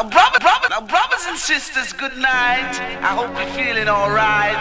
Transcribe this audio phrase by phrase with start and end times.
[0.00, 2.72] Now, brother, brother, now, brothers and sisters, good night.
[3.04, 4.56] I hope you're feeling alright.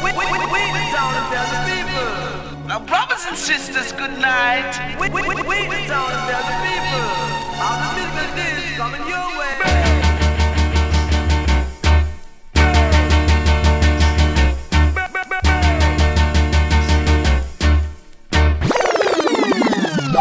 [0.00, 2.64] We, we, we, we the town and the people.
[2.66, 4.72] Now, brothers and sisters, good night.
[4.98, 7.04] We, we, we, we the town and the people.
[7.60, 9.19] All the business is coming your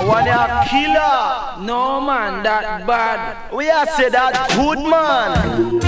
[0.09, 1.65] one a killer.
[1.65, 3.53] No man, that bad.
[3.53, 5.79] We are say that good man.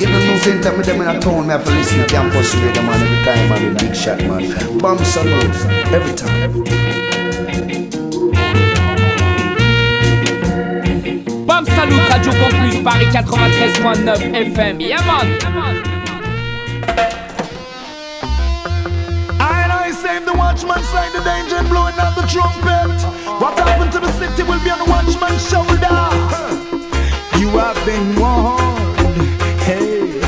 [0.00, 2.54] Even no same time with them in a town, me have to listen to campus
[2.56, 4.78] radio man every time, man, big shot man.
[4.78, 5.54] Bomb salute,
[5.92, 7.13] every time.
[11.64, 14.80] Bam Salut Radio Campus Paris 93.9 FM.
[14.80, 14.98] Yeah.
[19.40, 23.00] I saying the watchman signed the danger and blowing out the trumpet.
[23.40, 25.96] What happened to the city will be on the watchman's shoulder.
[27.38, 28.96] You have been warned.
[29.62, 30.20] Hey.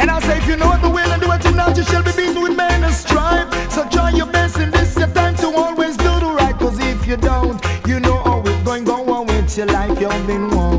[0.00, 2.12] And I say if you know the will and do you not, you shall be
[2.12, 3.48] beaten with men and strife.
[3.70, 6.58] So try your best in this your time to always do the right.
[6.58, 10.00] Cause if you don't, you know how it's going go on with your life.
[10.00, 10.71] You've been warned.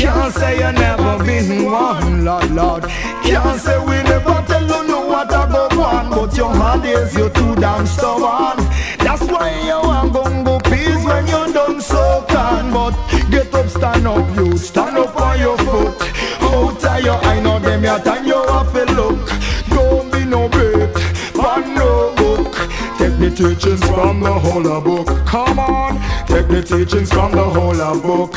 [0.00, 2.82] Can't say you never been one, Lord, Lord.
[3.24, 7.14] Can't say we never tell you know what I go on, but your hard days
[7.16, 8.58] you're too damn stubborn.
[8.98, 12.72] That's why you want gon' go peace when you done so can.
[12.72, 12.94] But
[13.30, 15.96] get up, stand up, you stand up on your foot.
[16.42, 19.28] Out of your eye, know them your time you have to look.
[19.68, 20.92] Don't be no bait,
[21.34, 22.54] but no book.
[22.98, 25.08] Take the teachings from the whole book.
[25.26, 25.94] Come on,
[26.26, 28.34] take the teachings from the whole book.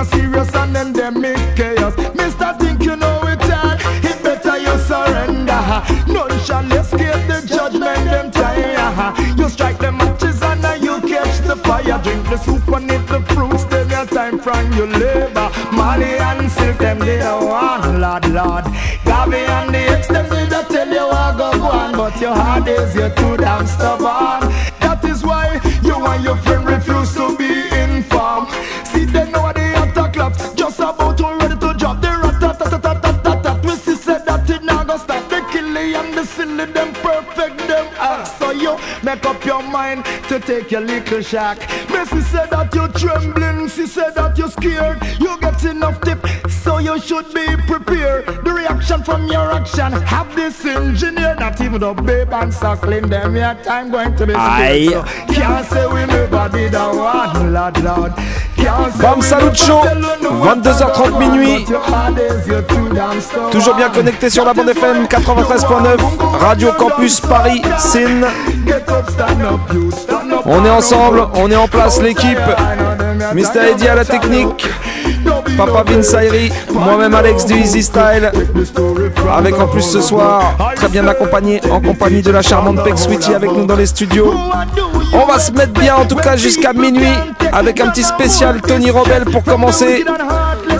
[0.00, 1.94] A serious and endemic chaos.
[2.14, 3.76] Mister, think you know it all?
[4.08, 5.62] It better you surrender.
[6.08, 9.38] None shall escape the judgment them time.
[9.38, 12.00] You strike the matches and now you catch the fire.
[12.02, 13.64] Drink the soup and eat the fruits.
[13.64, 15.50] Then your time from your labor.
[15.72, 18.64] Molly and silk them they want, Lord, Lord.
[19.04, 22.94] Gabby and the extended they tell you I go go on, but your heart is
[22.94, 24.48] you're too damn stubborn.
[24.80, 26.59] That is why you and your friend
[39.14, 41.58] make up your mind to take your little shock.
[41.90, 44.98] Missy said that you're trembling, she said that you're scared.
[45.18, 48.26] You get enough tip, so you should be prepared.
[48.44, 53.34] The reaction from your action, have this engineer, not even the babe and suckling them.
[53.34, 55.08] Your time going to be scared.
[55.28, 58.14] So can't say we never did a one, lad, lad.
[59.00, 61.66] Bam Salut Show, tell you no what 22h30 minuit.
[63.50, 65.98] Toujours bien connecté sur la bande FM 93.9,
[66.38, 68.24] Radio Campus Paris, Sin.
[70.44, 72.38] On est ensemble, on est en place l'équipe.
[73.34, 73.70] Mr.
[73.72, 74.66] Eddy à la technique,
[75.56, 76.16] Papa Vince
[76.72, 78.32] moi-même Alex du Easy Style.
[79.32, 83.34] Avec en plus ce soir, très bien accompagné, en compagnie de la charmante Peck Sweetie
[83.34, 84.34] avec nous dans les studios.
[85.12, 87.14] On va se mettre bien en tout cas jusqu'à minuit
[87.52, 90.04] avec un petit spécial Tony Robel pour commencer,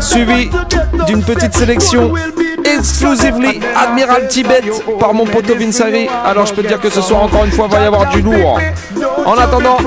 [0.00, 0.50] suivi
[1.06, 2.12] d'une petite sélection
[2.76, 4.62] exclusively Admiral Tibet
[4.98, 6.08] par mon poteau Vinsari.
[6.24, 8.22] Alors je peux te dire que ce soir encore une fois va y avoir du
[8.22, 8.60] lourd.
[9.26, 9.78] En attendant,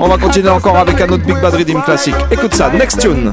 [0.00, 2.14] on va continuer encore avec un autre Big Bad Rhythm classique.
[2.30, 3.32] Écoute ça, next tune.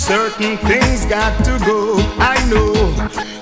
[0.00, 1.96] Certain things got to go.
[2.18, 2.72] I know.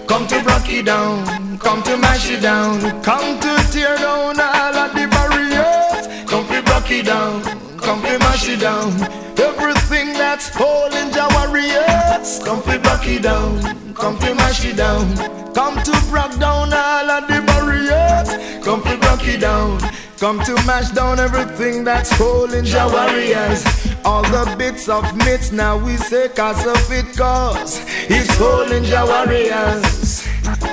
[0.06, 4.76] Come to rock it down, come to mash it down, come to tear down all
[4.84, 6.04] of the barriers.
[6.28, 7.42] Come to rock it down,
[7.78, 8.90] come to mash it down.
[9.38, 12.40] Everything that's holding your warriors.
[12.42, 15.06] Come to rock it down, come to mash it down.
[15.54, 18.64] Come to break down all of the barriers.
[18.64, 19.78] Come to rock it down.
[20.20, 23.62] Come to mash down everything that's holding your warriors.
[24.04, 27.80] All the bits of myths now we say cause of it cause
[28.10, 30.26] it's holding your warriors.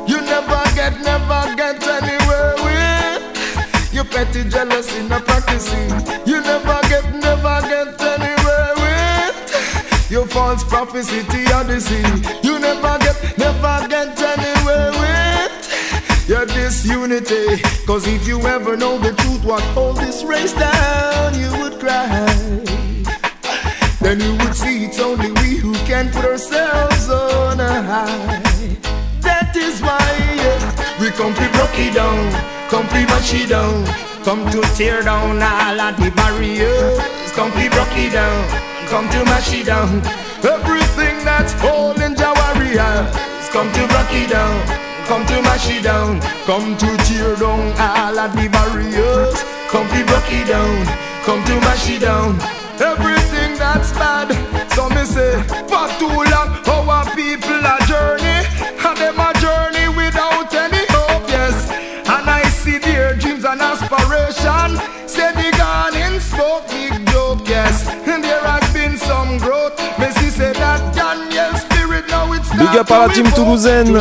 [0.10, 5.92] You never get, never get anywhere with your petty jealousy, no practicing.
[6.26, 12.02] You never get, never get anywhere with your false prophecy, theodicy.
[12.42, 14.15] You never get, never get
[16.28, 17.62] your disunity.
[17.86, 22.26] Cause if you ever know the truth, what hold this race down, you would cry.
[24.02, 28.42] Then you would see it's only we who can put ourselves on a high.
[29.22, 30.06] That is why
[30.36, 31.00] yeah.
[31.00, 32.32] we come to break it down,
[32.70, 33.86] come to mash it down,
[34.24, 37.00] come to tear down all of the barriers.
[37.36, 38.48] Come to break it down,
[38.88, 40.02] come to mash it down.
[40.40, 46.76] Everything that's holding Jawarias, come to break it down come to mash it down, come
[46.78, 49.38] to tear down all of the barriers,
[49.70, 50.86] come to break it down,
[51.24, 52.36] come to mash it down.
[52.82, 54.30] Everything that's bad,
[54.74, 56.50] so me say, for too long,
[72.76, 73.98] Big up à la team toulousaine.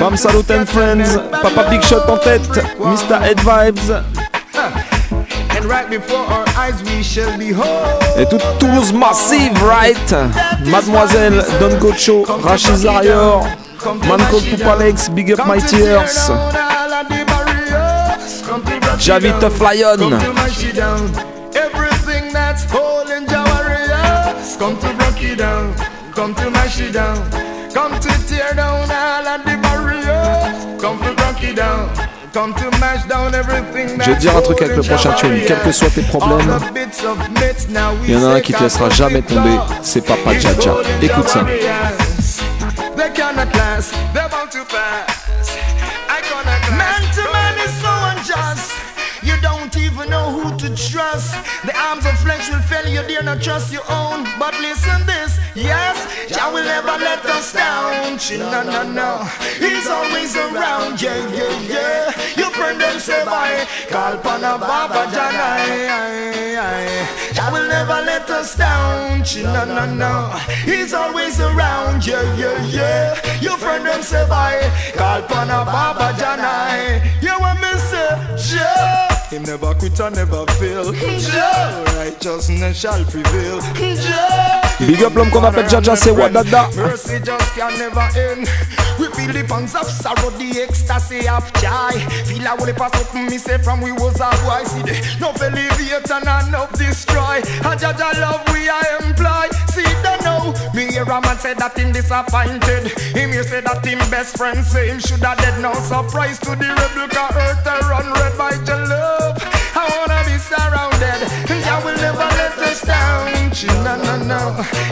[0.00, 1.20] Bam Salut and Friends.
[1.42, 2.48] Papa Big Shot en tête.
[2.80, 3.20] Mr.
[3.20, 3.90] Head Vibes.
[5.50, 7.66] And right before our eyes we shall behold.
[8.16, 10.14] Et tout Toulouse Massive, right?
[10.64, 13.42] Mademoiselle, Don Gocho, Rachid Zarior,
[14.08, 16.30] Man Called Poop Alex, Big Up My Tears,
[18.98, 19.98] Javi Tough Lion.
[19.98, 21.10] Come to mash it down.
[21.54, 23.26] Everything that's holding.
[24.56, 25.74] Come to break it down.
[26.14, 27.53] Come to mash it down.
[27.74, 30.80] Come to tear down all of the barriers.
[30.80, 31.90] Come to break it down.
[32.32, 35.40] Come to mash down everything Je vais te dire un truc avec le prochain tune,
[35.46, 36.40] quels que soient tes problèmes,
[38.04, 40.74] il y en a un qui te laissera jamais tomber, c'est Papa Jaja.
[41.00, 41.44] Écoute ça.
[42.96, 45.56] They cannot last, they're bound to pass.
[46.08, 47.03] I cannot last.
[49.94, 51.34] Even know who to trust.
[51.64, 54.24] The arms of flesh will fail you, dare not trust your own.
[54.38, 55.96] But listen this, yes,
[56.28, 58.18] Jah will never let us down.
[58.38, 59.24] No, no, no.
[59.58, 62.12] He's always around, yeah, yeah, yeah.
[62.36, 63.66] Your friend them say bye.
[63.88, 65.86] Call Pana Baba Janai.
[67.34, 69.22] Jah will never let us down.
[69.42, 70.30] No, no, no.
[70.64, 73.40] He's always around, yeah, yeah, yeah.
[73.40, 74.70] Your friend them say bye.
[74.94, 77.22] Call Pana Baba Janai.
[77.22, 79.13] You want me say, Jah.
[79.34, 80.92] Him never quit and never fail.
[80.92, 83.58] Jah, righteousness shall prevail.
[83.96, 84.62] Jah.
[84.78, 86.68] Big up l'homme qu'on appelle Jaja, c'est Wadada.
[86.76, 88.48] Mercy just can never end.
[88.96, 91.98] We feel the pangs of sorrow, the ecstasy of joy.
[92.26, 94.62] Feel a holy pass up me say from we was a boy.
[94.66, 97.42] See the no elevate and enough destroy.
[97.66, 99.53] And Jaja love we I employ.
[100.94, 102.86] Hear a man say that him disappointed.
[103.18, 105.60] Him here say that him best friend say him shoulda dead.
[105.60, 109.34] No surprise to the rebel car earth a run red by your love.
[109.74, 111.20] I wanna be surrounded.
[111.66, 113.34] Jah will never let us down.
[113.82, 114.40] No, no, no.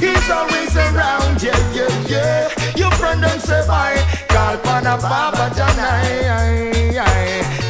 [0.02, 1.42] He's always around.
[1.42, 2.74] Yeah, yeah, yeah.
[2.74, 4.02] Your friend them say bye.
[4.28, 6.42] Call Pana Baba Janai.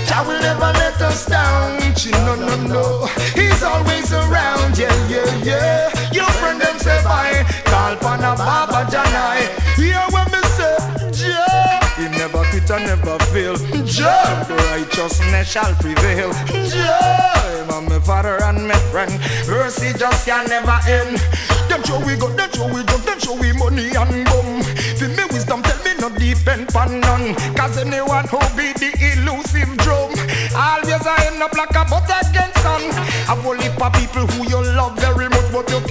[0.08, 1.78] Jah will never let us down.
[2.26, 3.06] No, no, no.
[3.34, 4.78] He's always around.
[4.78, 6.10] Yeah, yeah, yeah.
[6.12, 7.61] Your friend them say bye.
[7.82, 9.42] Call Pana Baba Janai.
[9.74, 10.78] Hear what me say?
[11.10, 11.82] Jah.
[11.98, 13.56] He never quit and never fail.
[13.82, 16.30] Jah, righteousness shall prevail.
[16.70, 19.10] Jah, I'm my father and my friend.
[19.48, 21.18] Mercy just can never end.
[21.66, 24.62] Them show we got, them show we jump, them show we money and bum.
[24.94, 27.34] Feel me wisdom, tell me not depend on none.
[27.58, 30.14] Cause anyone who be the elusive drum.
[30.54, 32.82] Always I end up like a butt against sun.
[33.26, 35.31] A whole heap of people who you love very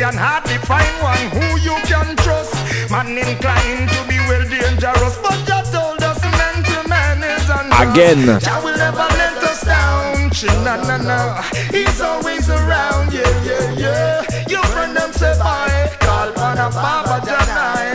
[0.02, 2.58] can hardly find one who you can trust.
[2.90, 7.86] Man inclined to be well dangerous, but just told us man to man is unjust.
[7.86, 8.40] Again.
[8.42, 10.34] Jah will never let us down.
[10.66, 11.22] No, no, no.
[11.70, 13.14] He's always around.
[13.14, 14.48] Yeah, yeah, yeah.
[14.50, 15.92] Your friend them say bye.
[16.00, 17.94] Call Pana Baba Janai.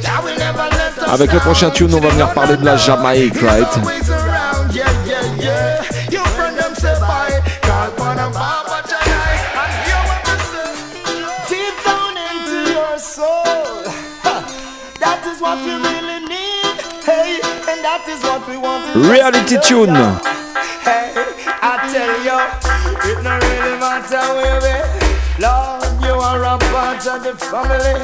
[0.00, 4.25] Jah Avec le prochain tune, on va venir parler de la Jamaïque, right?
[18.96, 19.92] Reality tune.
[20.80, 21.12] Hey,
[21.60, 22.40] I tell you,
[23.12, 24.72] it no really matter where we
[25.36, 28.00] Lord, you are a part of the family.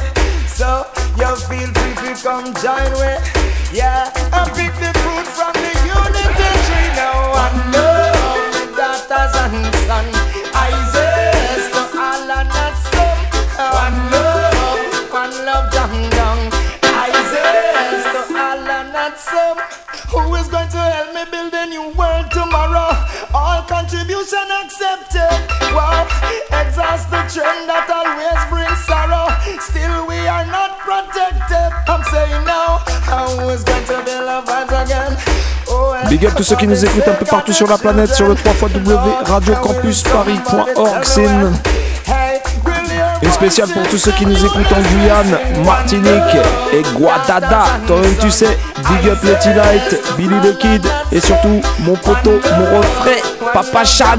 [0.46, 0.84] So
[1.16, 3.24] you feel free to come join with
[3.72, 6.92] Yeah, I pick the fruit from the unity tree.
[6.92, 10.06] Now I know daughters and son
[10.52, 12.30] Isaac to all
[18.68, 19.91] and not some
[21.24, 22.90] me build a new world tomorrow?
[23.34, 25.30] All contribution accepted.
[25.74, 26.06] Wow,
[26.50, 29.28] exhaust the trend that always brings sorrow.
[29.60, 31.70] Still, we are not protected.
[31.88, 32.78] I'm saying now,
[33.38, 35.16] who is going to a vibes again?
[35.68, 38.28] Oh, Big up tous ceux qui nous écoutent un peu partout sur la planète sur
[38.28, 38.52] le 3
[39.24, 41.04] radiocampusparis.org.
[41.04, 41.52] C'est une-
[43.22, 46.36] Une spéciale pour tous ceux qui nous écoutent en Guyane, Martinique
[46.72, 47.64] et Guadada.
[47.86, 52.78] Toi-même tu sais, Big Up Letty Light, Billy the Kid et surtout mon poteau, mon
[52.78, 53.20] refrain,
[53.52, 54.18] Papa Chan.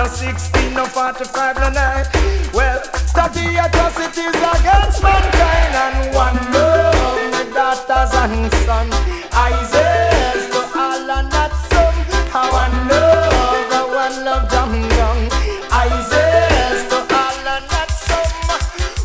[0.00, 2.06] no 16, no 45, no 9.
[2.54, 8.94] Well, stop the atrocities against mankind and one love, my daughters and sons.
[9.36, 11.98] Isaiah to all and not some.
[12.32, 15.20] One love, one love, jam young.
[15.68, 18.32] Isaiah to all and not some.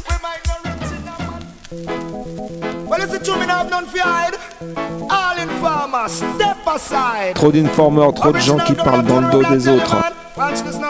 [0.08, 0.60] We might not
[3.02, 4.38] reach it to me now, none for hide.
[5.10, 7.36] All informers, step aside.
[7.36, 9.94] Trop d'informeurs, trop de gens qui parlent dans le dos des autres.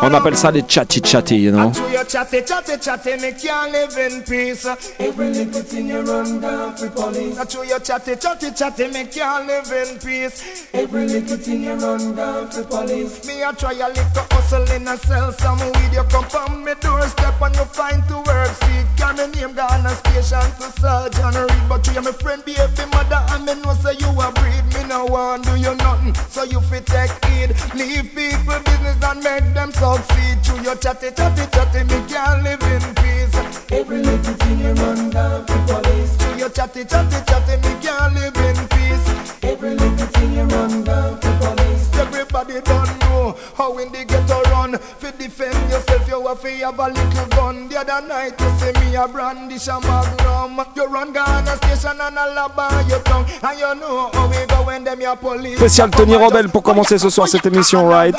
[0.02, 1.72] On appelle ça les chatty chatty, you know.
[1.72, 4.68] Through your chatty, chatty, chatty, me can't live in peace.
[5.00, 7.40] Every little thing you run down for police.
[7.46, 10.68] Through your chatty, chatty, chatty, me can't live in peace.
[10.74, 13.26] Every little thing you run down for police.
[13.26, 15.94] Me a try a little hustle in a sell some weed.
[15.94, 18.52] You come from me doorstep and you find to work.
[18.62, 21.70] See, carry me name down a station to Sergeant Reed.
[21.70, 24.66] But you me friend, baby mother, and me know say you a breed.
[24.76, 27.56] Me no want do you nothing, so you fit take heed.
[27.76, 30.44] Leave people business and make them succeed.
[30.44, 33.36] Through your chatty, chatty, chatty, me can't live in peace.
[33.72, 36.16] Every little thing you run down to police.
[36.18, 39.06] Through your chatty, chatty, chatty, me can't live in peace.
[39.44, 41.85] Every little thing you run down to police.
[41.98, 44.78] Everybody don't know how in the ghetto run.
[44.78, 47.70] Fi defend yourself, you have to have a little gun.
[47.70, 50.66] The other night you see me a brandish a magnum.
[50.76, 53.26] You run Ghana station and a lab on your tongue.
[53.44, 55.58] And you know how we go when them your police.
[55.58, 58.16] Spécial Tony Rebel pour commencer ce soir cette émission, right?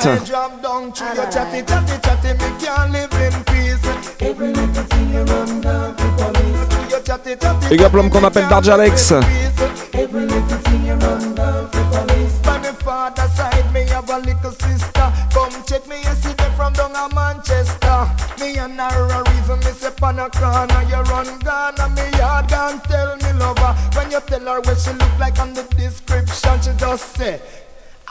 [7.86, 9.12] Up l'homme qu'on appelle Darj Alex.
[14.16, 15.12] A little sister.
[15.32, 18.08] Come check me yesterday from down a Manchester.
[18.40, 20.82] Me and her a reason me say on a corner.
[20.88, 23.74] You run Ghana, me yard gone tell me lover.
[23.94, 27.40] When you tell her what she look like on the description, she just say.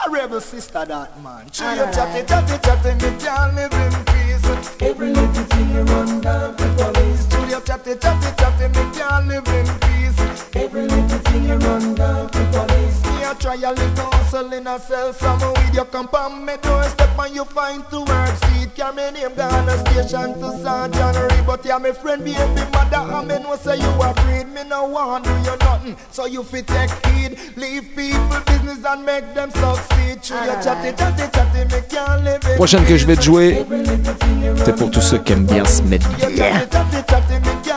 [0.06, 1.48] A rebel sister that man.
[1.50, 4.76] True you chatty, chatty, chatty, me can't live in peace.
[4.80, 7.25] Every little thing you run down to police.
[7.46, 9.96] True you chatty, chatty, chatty, me can't live in peace.
[10.54, 13.04] Every little thing you run down to police.
[13.04, 15.74] Me a try a little hustle in a sell some weed.
[15.74, 18.36] You come on me doorstep and you find to work.
[18.44, 21.46] See it carry me name down a station to Sergeant Reed.
[21.46, 22.38] But yeah, my friend baby
[22.72, 24.48] mother and me know say you a breed?
[24.52, 27.38] Me no want do you nothing, so you fit take heed.
[27.56, 30.22] Leave people business and make them succeed.
[30.22, 33.64] True you chatty, chatty, chatty, me can't live in Prochaine que je vais te jouer,
[34.64, 36.66] c'est pour tous ceux qui aiment bien se mettre bien.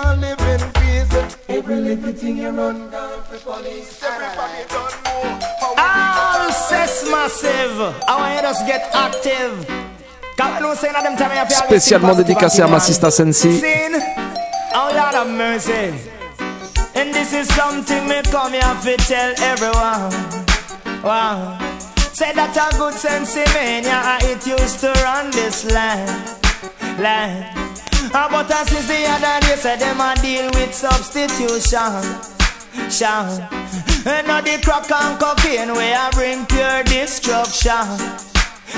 [0.09, 1.37] Can't live in peace.
[1.47, 4.03] Every little thing you run down for police.
[4.03, 5.39] Everybody don't know
[5.77, 7.79] how All cess massive.
[8.07, 9.53] I want you to just get active.
[10.37, 12.79] Cause no saying at them time you have to Spécialement dédicacé à ma man.
[12.79, 13.61] sista Sensi.
[14.73, 15.93] Oh Lord of mercy.
[16.95, 20.11] And this is something me come here to tell everyone.
[21.03, 21.57] Wow.
[22.13, 26.09] Say that a good sense in mania, it used to run this land.
[26.99, 27.58] Land.
[28.11, 32.03] Ah, But uh, since the other day, say them a deal with substitution.
[32.89, 33.41] Sean.
[34.05, 37.85] And now the crack and cocaine, where I bring pure destruction.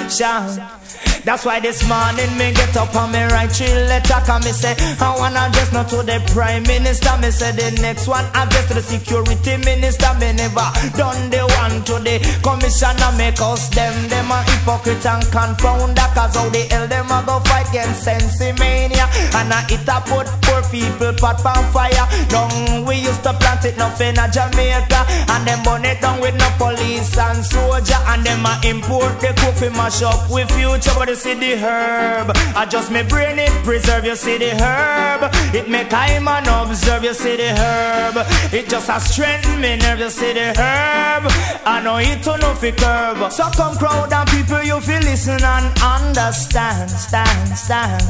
[0.09, 0.80] Sean.
[1.24, 4.74] That's why this morning me get up and me write three letter Cause me say
[4.98, 7.13] I wanna address not to the prime minister.
[7.22, 10.10] Me say the next one address to the security minister.
[10.18, 10.66] Me never
[10.98, 13.13] done the one to the commissioner.
[13.22, 17.38] Me cause them, them a hypocrite and confounder Cause how the hell them a go
[17.46, 19.06] fight against sensimania
[19.38, 22.06] And I it a put poor people pot on fire.
[22.34, 25.06] Down we used to plant it nothing in Jamaica.
[25.30, 28.01] And them burn it down with no police and soldier.
[28.10, 32.32] And them a import the fi mash up with future But the herb.
[32.56, 35.30] I just me brain it preserve your city herb.
[35.53, 38.15] It make I man observe your city herb.
[38.53, 41.27] It just a strengthen me nerve see the herb.
[41.68, 43.30] I know it to no fi curb.
[43.30, 48.08] So come crowd and people you feel listen and understand, stand, stand.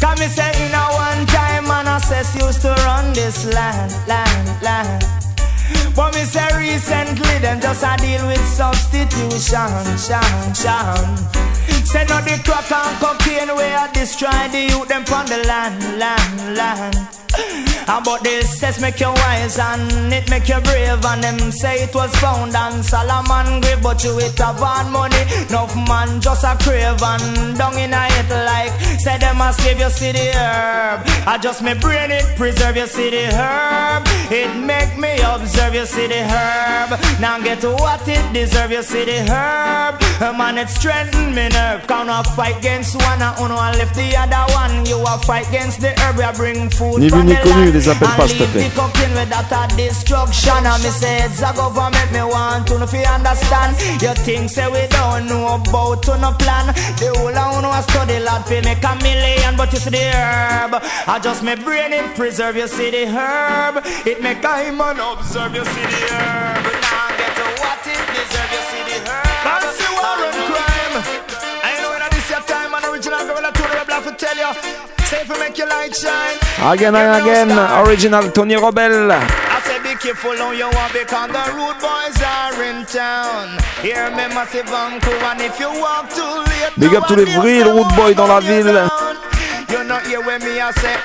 [0.00, 4.62] Come me say in a one time man assess used to run this land, land,
[4.62, 5.04] land.
[5.94, 9.68] But me say recently them just a deal with substitution,
[10.00, 11.36] shan, shan.
[11.86, 15.98] Say no the crack and cocaine we a destroy the youth them from the land,
[16.00, 17.25] land, land.
[17.88, 18.58] About this?
[18.58, 21.04] Says make you wise and it make you brave.
[21.04, 25.22] And them say it was found on Solomon grave But you it have on money.
[25.48, 29.78] Enough man just a crave and down in a it like Say them a slave
[29.78, 31.02] your city herb.
[31.26, 34.02] I just me brain it preserve your city herb.
[34.30, 36.98] It make me observe your city herb.
[37.20, 40.00] Now get to what it deserve your city herb.
[40.36, 41.86] Man it strengthen me nerve.
[41.86, 44.84] Can't fight against one and uno and left the other one.
[44.86, 48.28] You a fight against the herb I bring food vu ni connu, les appelle pas
[48.28, 48.70] s'il te plaît.
[49.76, 50.64] destruction.
[50.64, 53.76] And me say it's a government me want to know fi understand.
[54.00, 56.66] You think say we don't know about to no plan.
[56.98, 60.10] The whole of uno a study lad fi make a million But you see the
[60.12, 60.74] herb.
[61.06, 63.82] I just me brain it preserve you see the herb.
[64.06, 66.64] It make a man observe you see the herb.
[66.64, 69.44] Now get to what it deserve you see the herb.
[69.44, 70.96] Fancy war and crime.
[71.62, 74.50] I know that this your time and original gorilla to the black to tell you.
[75.06, 77.50] Say if we make your light shine Again and again,
[77.86, 79.12] original Tony Rebel.
[79.12, 83.58] I said be careful how you want because the rude boys are in town.
[83.82, 86.72] Hear me massive uncle and if you walk too late.
[86.78, 88.88] Big up tous les vrais rude boys dans la ville.
[89.68, 90.96] You not hear when me I say.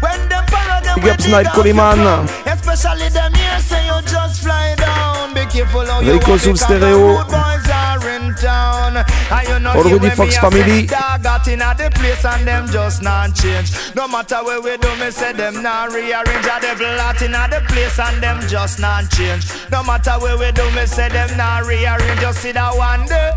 [0.00, 0.20] When
[0.52, 2.28] follow them Big up Snipe Coleman.
[2.44, 5.13] Especially them here say you just fly down.
[5.44, 6.80] Be careful how you Rico walk sul because stereo.
[6.80, 8.96] the rude boys are in town.
[8.96, 10.86] And you not All hear Fox family.
[10.86, 13.72] got in at the place and them just not change.
[13.94, 16.46] No matter where we do, me say them not rearrange.
[16.48, 19.44] A devil out in at the place and them just not change.
[19.70, 22.20] No matter where we do, me say them not rearrange.
[22.20, 23.32] Just see that one day,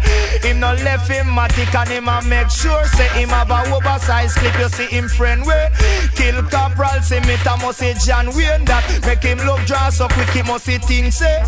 [0.47, 4.37] him no left him matic and him a make sure say him have a oversized
[4.37, 4.57] clip.
[4.59, 5.71] You see him friend way
[6.15, 7.35] kill Cabral, say me
[7.73, 11.43] say John Wayne that make him look draw so quick he must see things say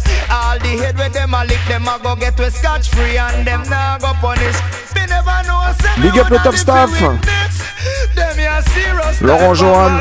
[0.50, 3.46] all the head with them a lick them a go get we scotch free and
[3.46, 4.58] them nah go punish.
[4.96, 6.90] Me never know say Big up woulda top staff.
[8.16, 9.94] Them here serious Laurent Johan.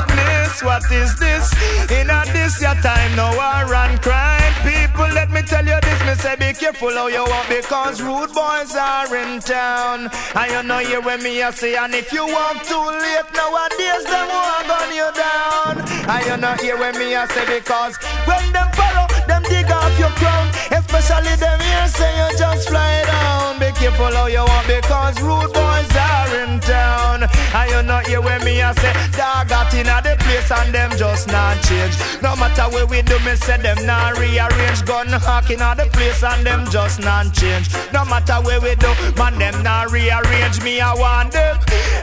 [0.63, 1.53] What is this?
[1.93, 4.55] In a this your time no war and crime.
[4.67, 6.01] People let me tell you this.
[6.07, 10.11] Me say be careful how you walk because rude boys are in town.
[10.35, 14.05] And you know hear when me a say and if you walk too late nowadays
[14.11, 15.73] them want gun you down.
[16.11, 18.98] And you know hear when me a say because when them follow
[19.29, 20.49] them dig off your crown.
[20.73, 23.59] Especially them here say you just fly down.
[23.61, 27.29] Be careful how you walk because rude boys are in town.
[27.55, 30.91] And you know hear when me a say dog got in the place and them
[30.97, 31.95] just not change.
[32.23, 34.85] No matter where we do, me say them not rearrange.
[34.85, 37.69] Gun hawk in the place and them just not change.
[37.93, 40.63] No matter where we do, man them not rearrange.
[40.63, 41.59] Me I want them.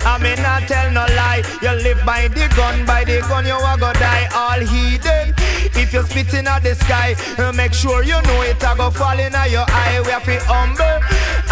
[0.05, 1.43] I may not tell no lie.
[1.61, 5.44] You live by the gun, by the gun you a go die all hidden.
[5.85, 7.13] If you spit in the sky,
[7.53, 10.01] make sure you know it a go fall in your eye.
[10.03, 10.97] We have to humble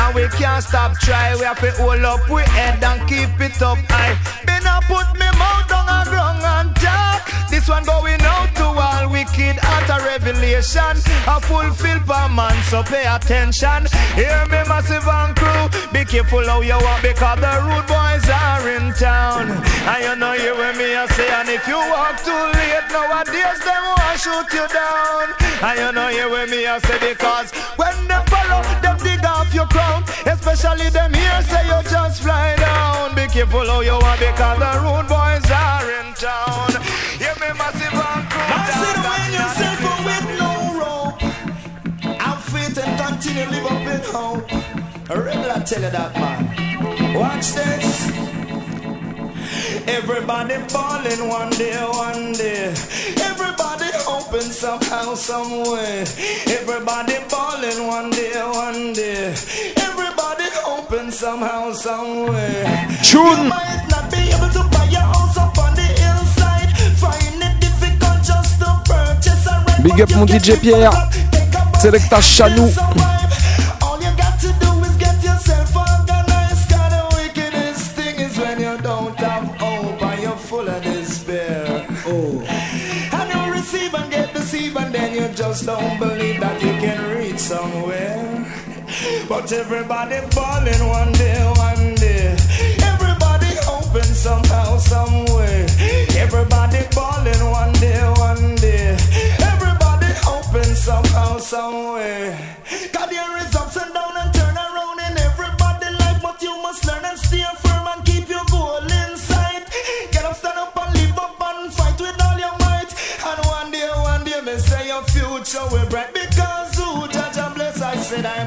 [0.02, 1.36] and we can't stop try.
[1.36, 4.18] We have to hold up we head and keep it up high.
[4.64, 5.73] Not put me mouth
[7.54, 10.98] This one going out to all wicked at a revelation.
[11.30, 13.86] A fulfill per man, so pay attention.
[14.18, 15.70] Hear me, massive and crew.
[15.94, 19.54] Be careful how you walk because the rude boys are in town.
[19.86, 23.62] And you know you when me I say, and if you walk too late nowadays,
[23.62, 25.26] them want shoot you down.
[25.62, 29.54] And you know you when me I say because when them follow, them dig off
[29.54, 30.04] your crown.
[30.54, 33.16] Especially them here say you just fly down.
[33.16, 36.70] Be careful how you walk because the rude boys are in town.
[37.18, 38.48] Hear me, massive and crew.
[38.54, 41.22] Massive when yourself with no rope.
[42.22, 44.52] Have faith and continue live up in hope.
[45.10, 47.14] I tell you that, man.
[47.16, 48.12] Watch this.
[49.88, 52.74] Everybody falling one day, one day.
[53.22, 56.06] Everybody hoping somehow, some way.
[56.46, 59.83] Everybody falling one day, one day.
[60.94, 62.64] Everybody hoping somehow, some way.
[63.04, 63.24] Tune.
[63.26, 66.70] You might not be able to buy your house up on the hillside.
[66.98, 70.54] Find it difficult just to purchase a rent, Big but up you mon get DJ
[70.54, 70.92] it Pierre.
[70.92, 71.12] back.
[71.32, 72.64] Take a bus Selecta Chanou.
[72.66, 73.84] and survive.
[73.84, 74.64] All you got to
[89.28, 92.36] but everybody falling one day, one day.
[92.84, 95.66] Everybody hoping somehow, some way.
[96.16, 98.98] Everybody falling one day, one day.
[99.40, 102.38] Everybody hoping somehow, some way.
[102.92, 104.03] God, there is ups and downs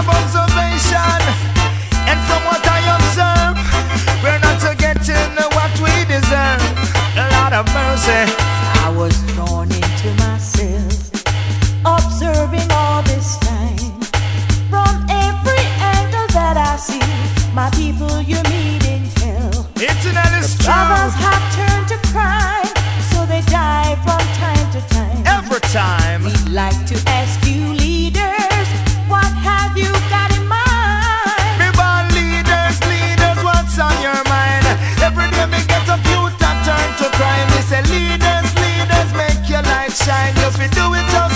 [0.00, 1.20] of observation.
[2.08, 3.56] And from what I observe,
[4.24, 6.62] we're not getting what we deserve.
[7.20, 8.24] A lot of mercy.
[8.86, 10.96] I was drawn into myself,
[11.84, 13.92] observing all this time.
[14.72, 14.94] From
[15.26, 15.64] every
[15.96, 17.08] angle that I see,
[17.52, 19.68] my people you're meeting hell.
[19.76, 20.32] Internet
[21.26, 22.72] have turned to crime,
[23.12, 25.22] so they die from time to time.
[25.26, 26.24] Every time.
[26.24, 27.09] We like to
[40.10, 41.29] time, you fi do it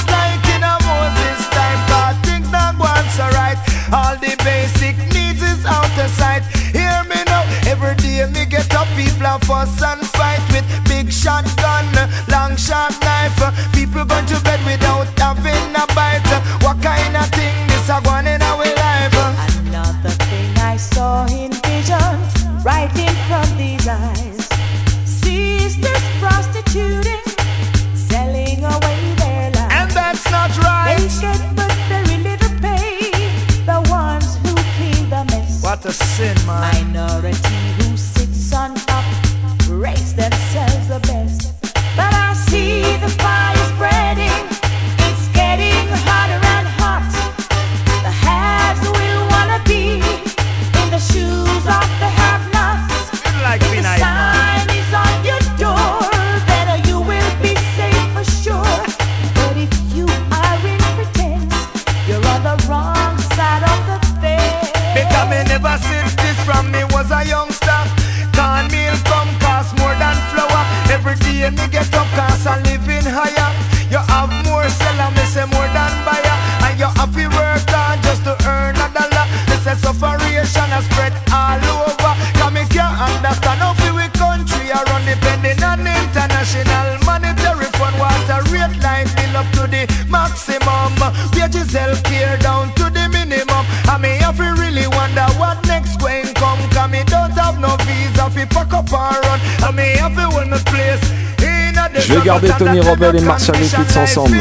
[102.58, 104.36] Tony Robel et Martial Liquids ensemble.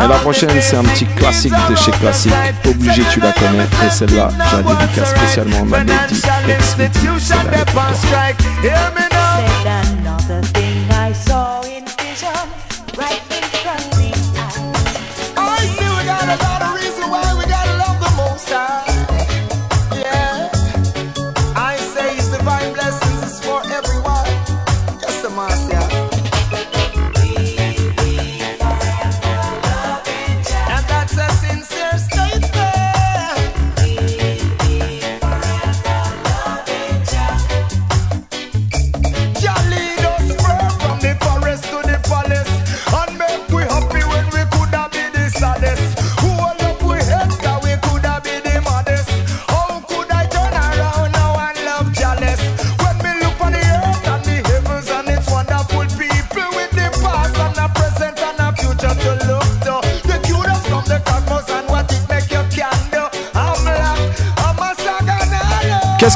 [0.00, 2.32] Et la prochaine, c'est un petit classique de chez Classique.
[2.66, 3.64] Obligé, tu la connais.
[3.86, 5.76] Et celle-là, je la dédicace spécialement à ma.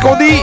[0.02, 0.41] escondí.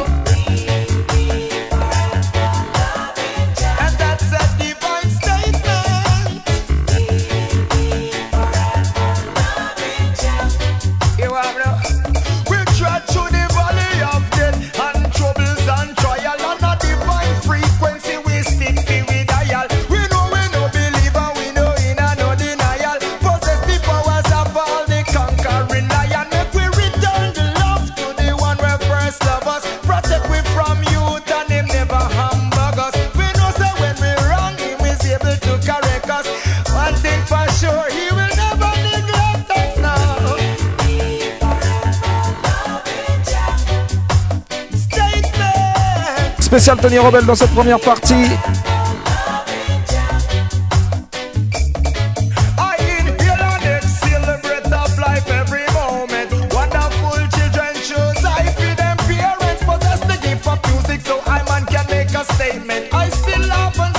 [46.49, 48.25] Spécial Tony Rebel dans cette première partie.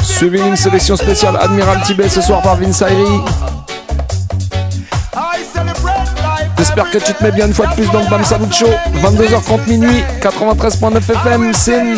[0.02, 3.20] Suivi d'une sélection spéciale Admiral Tibet ce soir par Vince Ayri.
[6.70, 8.70] J'espère que tu te mets bien une fois de plus dans le Bam Salut Show.
[9.02, 11.96] 22h30 minuit, 93.9 FM, Sin.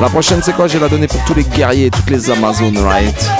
[0.00, 0.66] La prochaine, c'est quoi?
[0.66, 3.30] J'ai la donnée pour tous les guerriers, toutes les Amazones, right?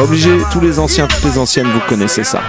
[0.00, 2.40] Obligé, tous les anciens, toutes les anciennes, vous connaissez ça.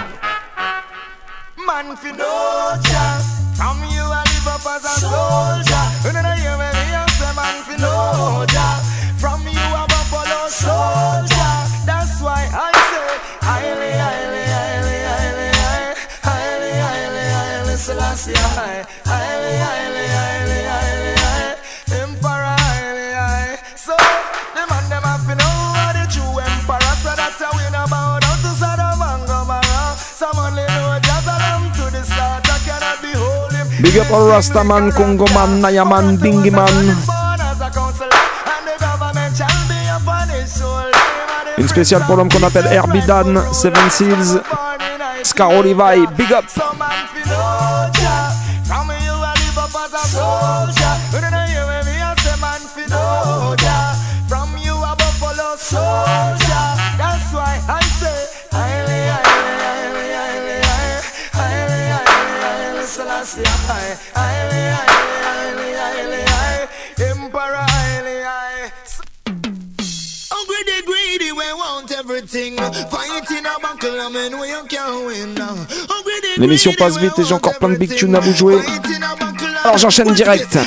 [34.32, 36.96] Rastaman, Congoman, Nayaman, Bingiman.
[41.58, 44.40] Une spéciale pour l'homme qu'on appelle Herbie Dan, Seven Seals,
[45.22, 46.46] Scarol Levi, big up.
[76.42, 78.56] L'émission passe vite et j'ai encore plein de big tunes à vous jouer.
[79.62, 80.58] Alors j'enchaîne direct.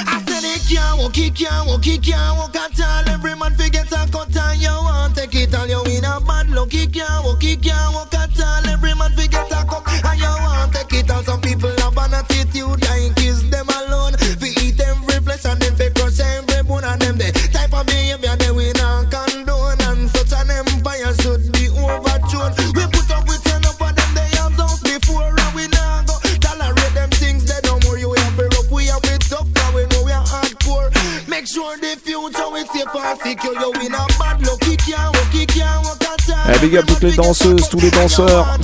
[36.65, 38.58] Big up toutes les danseuses, tous les danseurs.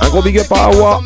[0.00, 1.00] Un gros big up à Awa.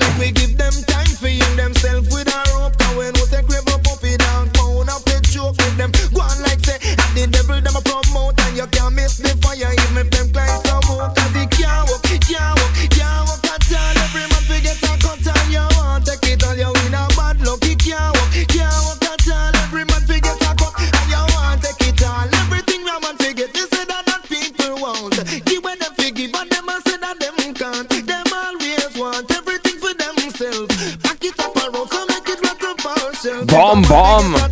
[33.76, 34.45] Bomb bomb.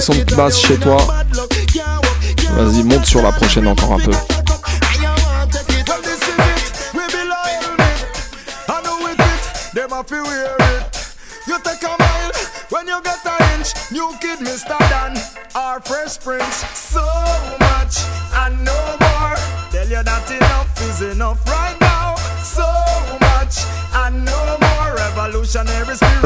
[0.00, 0.96] Caisson de basse chez toi,
[2.56, 4.12] vas-y, monte sur la prochaine encore un peu.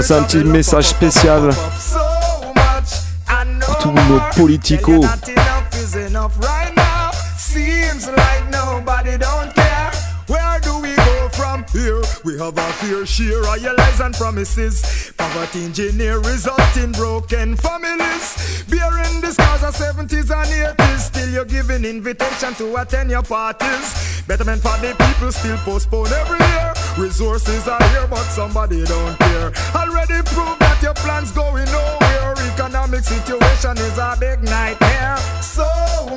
[0.01, 1.51] C'est un petit message spécial
[10.27, 10.95] Where do we
[11.73, 12.03] here?
[12.25, 15.12] We have our fair share of your lies and promises.
[15.17, 18.64] Poverty engineer result in broken families.
[18.69, 20.99] Bearing the scars of 70s and 80s.
[20.99, 24.23] Still you're giving invitation to attend your parties.
[24.27, 26.73] Betterment for the people still postpone every year.
[26.99, 29.53] Resources are here, but somebody don't care.
[29.75, 32.04] Already proved that your plan's going nowhere.
[32.55, 35.17] Economic situation is a big nightmare.
[35.43, 35.67] So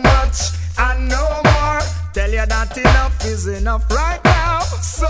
[0.04, 1.82] much and no more.
[2.13, 4.60] Tell you that enough is enough right now.
[4.60, 5.10] So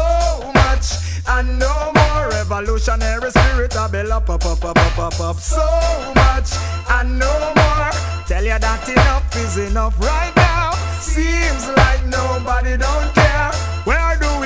[0.55, 0.87] much
[1.27, 2.29] and no more.
[2.29, 5.35] Revolutionary spirit, I build up, up, up, up, up, up, up.
[5.35, 5.67] So
[6.15, 6.55] much
[6.91, 7.91] and no more.
[8.25, 10.71] Tell you that enough is enough right now.
[11.01, 13.51] Seems like nobody don't care.
[13.83, 14.36] Where do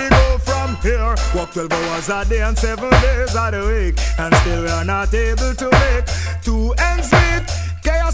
[0.81, 1.15] here?
[1.35, 3.99] Work 12 hours a day and 7 days of the week.
[4.17, 6.05] And still we are not able to make
[6.43, 7.20] two ends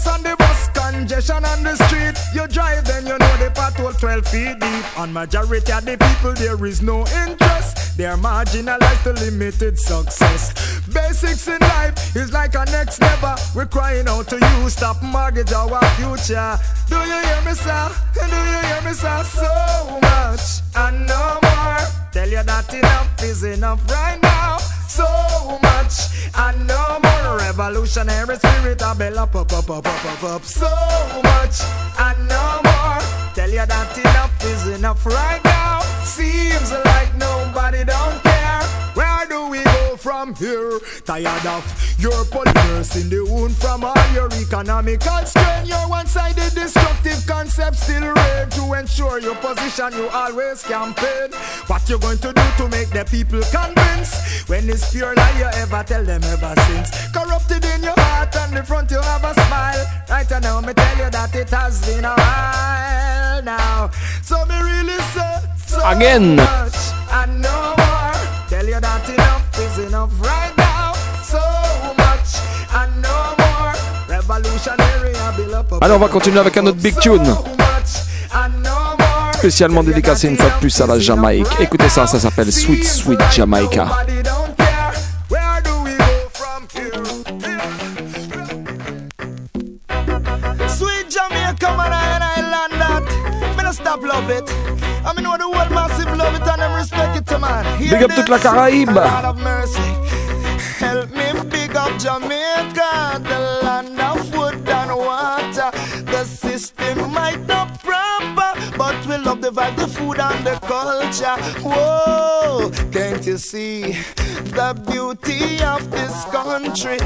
[0.06, 2.16] on the bus, congestion on the street.
[2.34, 4.98] You drive, then you know the patrol 12 feet deep.
[4.98, 7.96] On majority of the people, there is no interest.
[7.96, 10.54] They are marginalized to limited success.
[10.92, 13.34] Basics in life is like a next never.
[13.54, 16.58] We're crying out to you, stop mortgage our future.
[16.88, 17.90] Do you hear me, sir?
[18.14, 19.24] Do you hear me, sir?
[19.24, 21.78] So much and no more.
[22.12, 24.77] Tell you that enough is enough right now.
[24.88, 25.04] So
[25.62, 28.82] much and no more revolutionary spirit.
[28.82, 30.42] I bell up, up, up, up, up, up, up.
[30.42, 30.66] So
[31.22, 31.60] much
[31.98, 32.98] and no more.
[33.34, 35.80] Tell you that enough is enough right now.
[36.04, 38.62] Seems like nobody don't care.
[38.94, 39.67] Where do we
[39.98, 40.78] from here?
[41.04, 41.64] Tired of
[41.98, 45.66] your polymers in the wound from all your economical strain.
[45.66, 49.92] Your one-sided destructive concepts still reign to ensure your position.
[49.92, 51.32] You always campaign.
[51.66, 54.48] What you going to do to make the people convinced?
[54.48, 57.10] When it's pure lie, you ever tell them ever since.
[57.12, 59.86] Corrupted in your heart and the front you have a smile.
[60.08, 63.90] Right now, me tell you that it has been a while now.
[64.22, 66.36] So me really say so Again.
[66.36, 66.76] much
[67.10, 68.48] and no more.
[68.48, 70.92] Tell you that enough is enough right now.
[71.22, 71.40] So
[71.96, 72.38] much
[72.72, 73.74] and no more.
[74.08, 77.34] Revolutionary, I build up Allez, on va continuer avec un autre big tune.
[79.34, 81.46] Spécialement dédicacé une fois de plus à la Jamaïque.
[81.60, 83.86] Écoutez ça, ça s'appelle Sweet Sweet Jamaica.
[90.68, 93.56] Sweet Jamaica, man, I, I land that.
[93.56, 94.48] Me no stop love it.
[95.04, 95.87] I mean, know the world massive
[97.78, 98.38] Big up toute la?
[98.38, 99.00] Caraïbe.
[100.78, 105.70] Help me big up Jamaica, the land of wood and water.
[106.06, 107.67] The system might not
[109.18, 111.36] we love the vibe, the food and the culture.
[111.62, 113.92] Whoa, can't you see
[114.56, 116.98] the beauty of this country?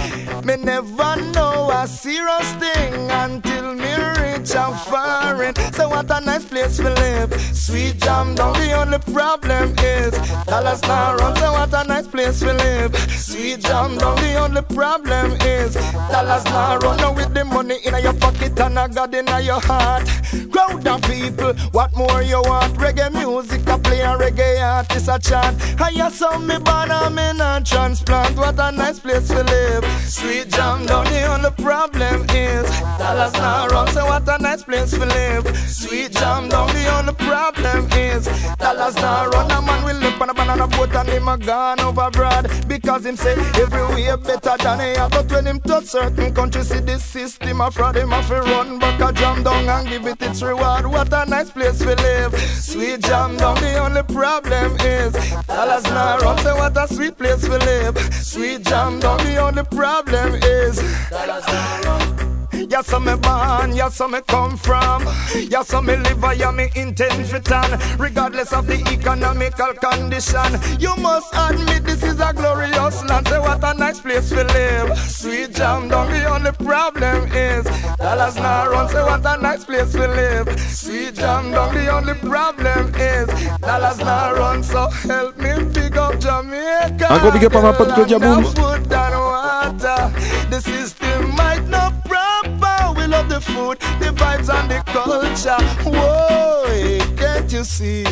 [0.44, 5.54] Me never know a serious thing until me reach a foreign.
[5.72, 7.32] So what a nice place to live.
[7.54, 10.12] Sweet jam down, the only problem is
[10.46, 11.36] dollars not run.
[11.36, 12.96] So what a nice place to live.
[13.10, 15.74] Sweet jam down, the only problem is
[16.10, 16.96] dollars not run.
[16.98, 20.08] Now with the money in your pocket and a God in your heart.
[20.50, 22.74] Crowd of people, what more you want?
[22.78, 25.60] Reggae music, I play a reggae artist a chant.
[26.02, 28.36] Hear some me born and me not transplant.
[28.36, 29.84] What a nice place to live.
[30.08, 33.88] Sweet jam down, the only problem is dollars not run.
[33.88, 35.56] So what a nice place to live.
[35.68, 39.50] Sweet jam down, the only problem is dollars not run.
[39.50, 43.04] A man will live on a banana boat and him a gone over broad because
[43.04, 45.10] him say everywhere better than he have.
[45.10, 47.96] But when him touch certain countries, see this system a fraud.
[47.96, 50.86] Him have to run back a jam down and give it its reward.
[50.86, 52.34] What a nice place to live.
[52.38, 55.12] Sweet jam down, the only problem is
[55.46, 56.38] dollars not run.
[56.38, 57.98] So what a sweet place we live.
[58.14, 60.76] Sweet jam down, the only problem is
[61.10, 62.31] dollars not run.
[62.68, 65.02] Yes, so me born, yes, so me come from.
[65.34, 67.78] Yes, so me live, I am me intent for.
[67.98, 73.28] Regardless of the economical condition, you must admit this is a glorious land.
[73.28, 74.98] Say what a nice place to live.
[74.98, 77.64] Sweet jam down, the only problem is
[77.96, 78.88] dollars not run.
[78.88, 80.60] Say what a nice place to live.
[80.60, 83.26] Sweet jam down, the only problem is
[83.60, 84.62] dollars not run.
[84.62, 87.08] So help me pick up Jamaica.
[87.10, 88.44] Un gros big up à ma pote Claudia Boom.
[88.44, 90.10] Food and.
[90.50, 90.60] The
[93.12, 95.62] love the food, the vibes and the culture.
[95.84, 98.04] Whoa, can't you see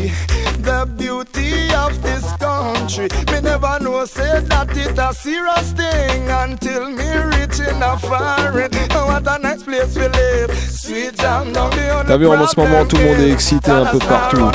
[0.61, 3.09] the beauty of this country?
[3.32, 8.71] Me never know say that it a serious thing until me reach in a foreign.
[8.91, 10.51] What a nice place we live.
[10.71, 13.71] Sweet jam down the only T'as vu, en ce moment, tout le monde est excité
[13.71, 14.51] un peu partout.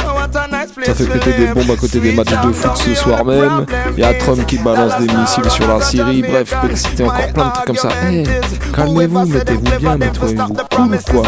[0.75, 3.65] Place Ça fait péter des bombes à côté des matchs de foot ce soir même.
[3.95, 6.23] Il y a Trump qui balance des missiles sur la Syrie.
[6.23, 7.89] Bref, peut exciter encore plein de trucs comme ça.
[8.11, 8.23] Eh,
[8.73, 11.23] calmez-vous, mettez-vous bien, mettez-vous cool ou quoi.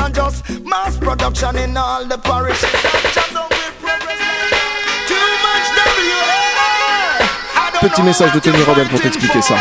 [7.80, 9.56] Petit message de Tony Rodel pour t'expliquer ça.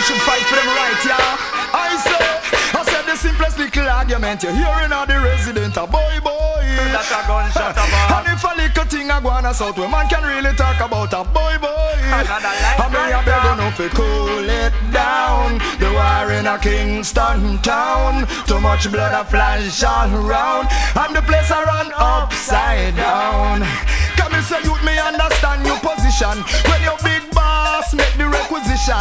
[0.00, 1.76] Man should fight for them right, yeah.
[1.76, 2.24] I say,
[2.72, 8.24] I said the simplest little argument you're hearing of the resident, a boy, boy, And
[8.32, 11.12] if a little thing a go on a south, where man can really talk about
[11.12, 12.00] a boy boy.
[12.16, 15.60] I mean, I beg enough to cool it down.
[15.76, 18.24] The war in a Kingston town.
[18.48, 20.72] Too much blood a flash all around.
[20.96, 23.68] And the place I run upside down.
[24.16, 26.40] Come and say youth, me understand your position.
[26.72, 26.79] When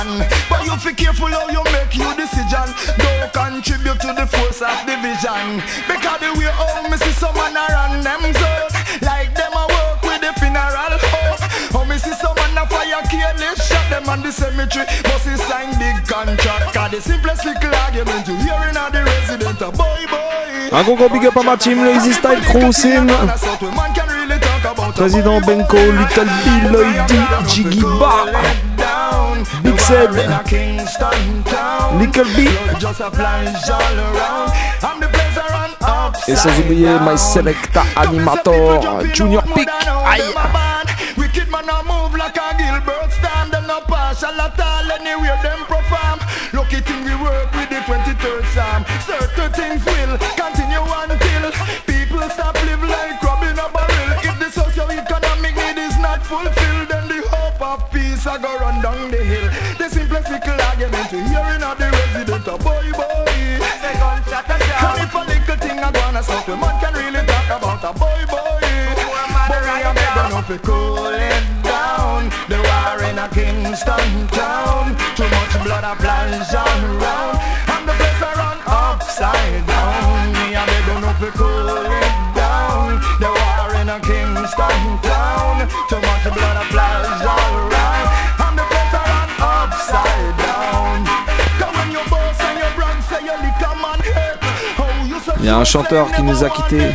[0.05, 0.47] requisition.
[0.49, 2.67] But you feel careful how you make your decision.
[2.97, 5.61] Don't contribute to the force of division.
[5.87, 8.51] Because the way how me see some man around them so
[9.01, 11.41] Like them a work with the funeral hope.
[11.73, 14.85] How me see some man a fire careless shot them on the cemetery.
[15.03, 16.73] But he sign big contract.
[16.73, 20.49] Cause the simplest little argument you hearing of the resident a boy boy.
[20.71, 23.07] Un gros gros big up à ma team, le Easy Style Crew Sim.
[24.95, 28.27] Président Benko, Little Bill, Lloyd, Jiggy Bar,
[29.89, 30.11] Zed,
[31.97, 32.47] Little B.
[36.27, 39.67] Et sans oublier My Selecta Animator, Junior Peak.
[40.05, 40.21] Aïe.
[41.17, 45.65] Wicked man a move like a Gilbert stand Them no partial at all anywhere them
[45.65, 46.19] perform
[46.53, 51.51] Lucky thing we work with the 23rd Psalm Certain things will continue until
[51.87, 56.53] People stop live like crab a barrel If the socio-economic need is not fulfilled Then
[56.53, 56.68] the hope
[58.19, 59.47] peace a go run down the hill.
[59.77, 63.25] The simplest little argument we hearing of the resident a boy boy.
[64.79, 67.83] And if a little thing a go on a something man can really talk about
[67.83, 68.59] a boy boy.
[69.49, 72.29] But we a beg enough to cool it down.
[72.49, 74.95] The war in a Kingston town.
[75.15, 76.53] Too much blood a flash
[95.49, 96.91] y a un chanteur qui nous a quittés.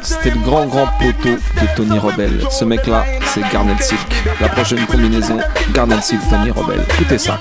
[0.00, 2.42] C'était le grand grand poteau de Tony Rebel.
[2.50, 3.04] Ce mec-là,
[3.34, 4.00] c'est Garnet Silk.
[4.40, 5.38] La prochaine combinaison,
[5.74, 6.80] Garnet Silk, Tony Rebel.
[6.94, 7.38] Écoutez ça.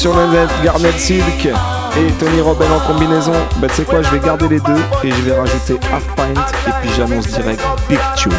[0.00, 3.34] Sur le net Garnet Silk et Tony Robin en combinaison.
[3.58, 6.40] Bah, tu sais quoi, je vais garder les deux et je vais rajouter Half Pint
[6.66, 8.32] et puis j'annonce direct Big Tune.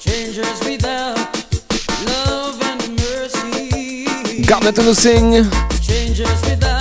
[0.00, 1.16] Strangers without
[2.06, 4.42] love and mercy.
[4.46, 5.44] Garnet and Sing.
[5.70, 6.79] Strangers without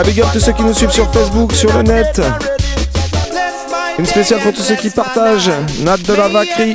[0.00, 2.22] Ah, big up tous ceux qui nous suivent sur Facebook, sur le net.
[3.98, 5.50] Une spéciale pour tous ceux qui partagent.
[5.80, 6.74] Nat de la Vacry,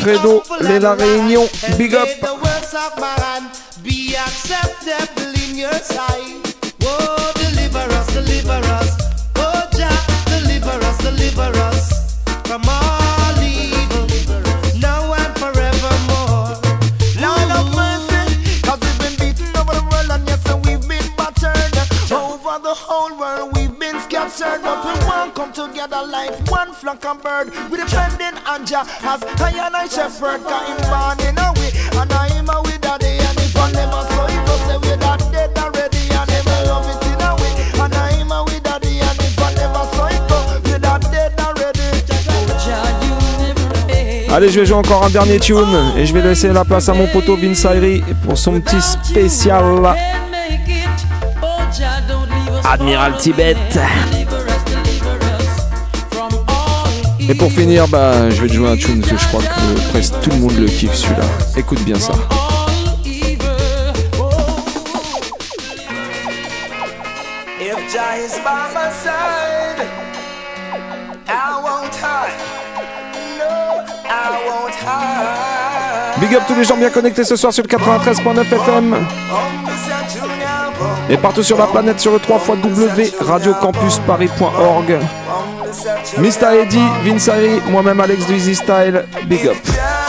[0.00, 1.48] Fredo, Léla Réunion,
[1.78, 2.08] big up.
[24.88, 27.50] We won't come together like one flock of bird.
[27.70, 31.70] We depending on Jah as I and I shepherd, got him born in a way,
[32.00, 34.96] and I am a with daddy, and if I never saw it, go say we're
[34.96, 38.62] that dead already, and him love it in a way, and I am a with
[38.62, 41.88] daddy, and if I never saw it, go we're that dead already.
[42.64, 43.14] Jah, you
[43.44, 44.32] never fail.
[44.32, 46.94] Allez, je vais jouer encore un dernier tune et je vais laisser la place à
[46.94, 49.82] mon poteau Vince Ayri pour son petit spécial
[52.68, 52.84] Can
[53.86, 54.17] make
[57.30, 60.18] Et pour finir, bah, je vais te jouer un tune que je crois que presque
[60.22, 61.24] tout le monde le kiffe celui-là.
[61.58, 62.14] Écoute bien ça.
[76.20, 79.06] Big up tous les gens bien connectés ce soir sur le 93.9 FM
[81.10, 84.98] et partout sur la planète sur le 3 W radiocampusparis.org.
[86.16, 86.62] Mr.
[86.62, 89.56] Eddie, Vince Ayri, moi-même Alex du Style, big up.
[89.66, 90.08] Jah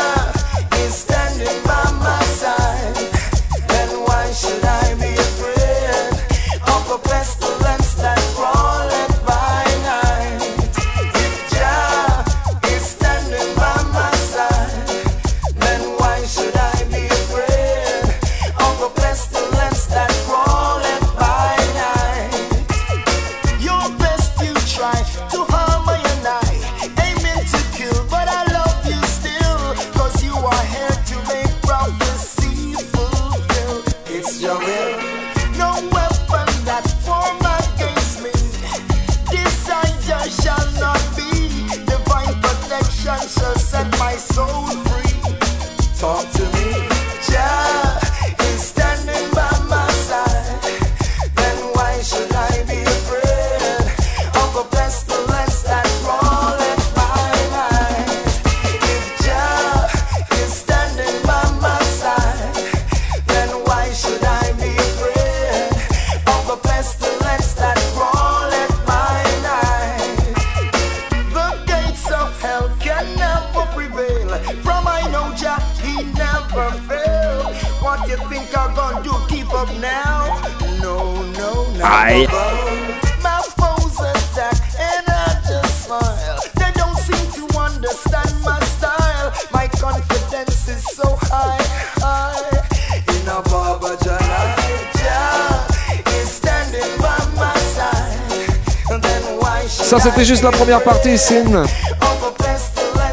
[100.30, 101.64] juste la première partie, Sin.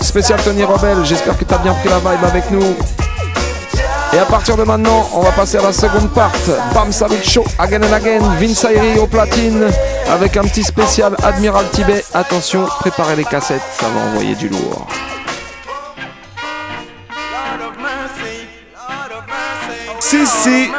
[0.03, 2.77] Spécial Tony Rebel, j'espère que t'as bien pris la vibe avec nous.
[4.12, 6.31] Et à partir de maintenant, on va passer à la seconde part.
[6.75, 8.67] Bam Salut Show, again and again, Vince
[9.01, 9.64] au platine,
[10.12, 12.05] avec un petit spécial Admiral Tibet.
[12.12, 14.87] Attention, préparez les cassettes, ça va envoyer du lourd.
[20.01, 20.71] Si, si.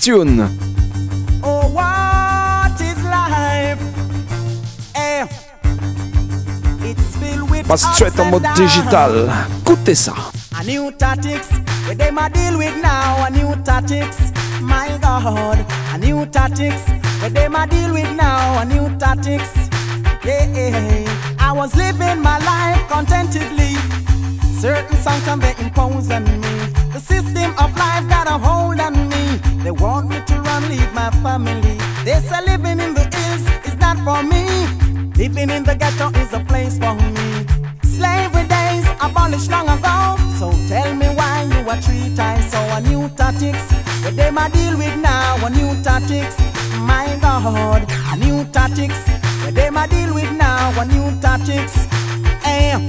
[0.00, 0.40] Next tune.
[1.42, 3.78] Oh, what is life?
[4.94, 5.26] Eh,
[6.80, 9.28] it's filled with Passe straight en mode digital.
[9.60, 10.14] Écoutez ça.
[10.58, 11.48] A new tactics,
[11.84, 13.26] where them a deal with now.
[13.26, 14.16] A new tactics,
[14.62, 15.58] my God.
[15.92, 16.80] A new tactics,
[17.20, 18.60] where them a deal with now.
[18.60, 19.52] A new tactics,
[20.24, 21.04] yeah.
[21.38, 23.74] I was living my life contentedly.
[24.60, 26.56] Certain songs come they impose on me.
[26.94, 29.09] The system of life got a hold on me.
[29.62, 31.76] They want me to run, leave my family.
[32.02, 34.42] They say living in the hills is not for me.
[35.16, 37.44] Living in the ghetto is a place for me.
[37.82, 40.16] Slavery days abolished long ago.
[40.38, 43.70] So tell me why you are three times so a new tactics.
[44.02, 46.38] What them a deal with now, a new tactics.
[46.78, 48.96] My God, a new tactics.
[49.44, 51.74] What them a deal with now, a new tactics.
[52.42, 52.80] Hey,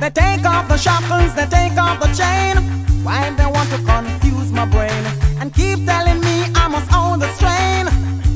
[0.00, 2.56] they take off the shackles, they take off the chain.
[3.04, 5.15] Why they want to confuse my brain
[6.92, 7.86] me I the strain?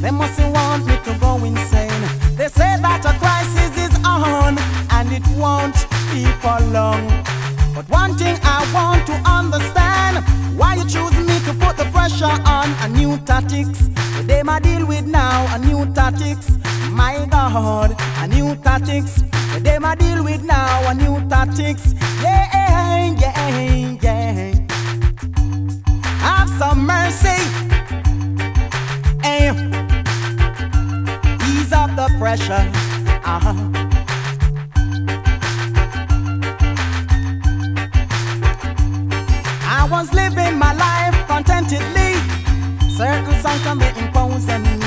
[0.00, 2.02] They must want me to go insane.
[2.36, 4.58] They say that a crisis is on
[4.90, 5.76] and it won't
[6.12, 7.06] be for long.
[7.74, 10.24] But one thing I want to understand
[10.58, 13.88] why you choose me to put the pressure on a new tactics.
[14.26, 16.50] They might deal with now a new tactics.
[16.90, 19.22] My God, a new tactics.
[19.60, 21.94] They might deal with now a new tactics.
[22.22, 22.48] Yeah,
[23.20, 24.54] yeah, yeah.
[26.20, 27.38] Have some mercy.
[32.30, 33.54] Uh-huh.
[39.66, 42.14] I was living my life contentedly.
[42.88, 43.66] Certain songs
[43.98, 44.78] imposed on me.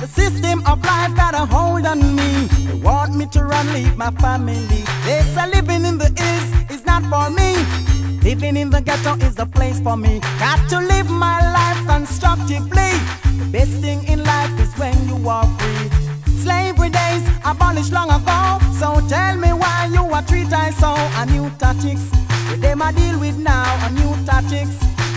[0.00, 2.48] The system of life got a hold on me.
[2.66, 4.82] They want me to run, leave my family.
[5.04, 7.54] They say living in the hills is not for me.
[8.24, 10.18] Living in the ghetto is the place for me.
[10.40, 12.90] Got to live my life constructively.
[13.38, 16.07] The best thing in life is when you are free.
[16.42, 18.58] Slavery days abolished long ago.
[18.78, 22.02] So tell me why you are treated so a new tactics.
[22.50, 24.74] With them I deal with now a new tactics.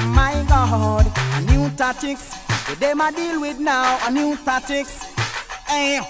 [0.07, 1.05] My God,
[1.37, 2.35] a new tactics.
[2.69, 5.03] With them I deal with now a new tactics.
[5.67, 6.01] Hey,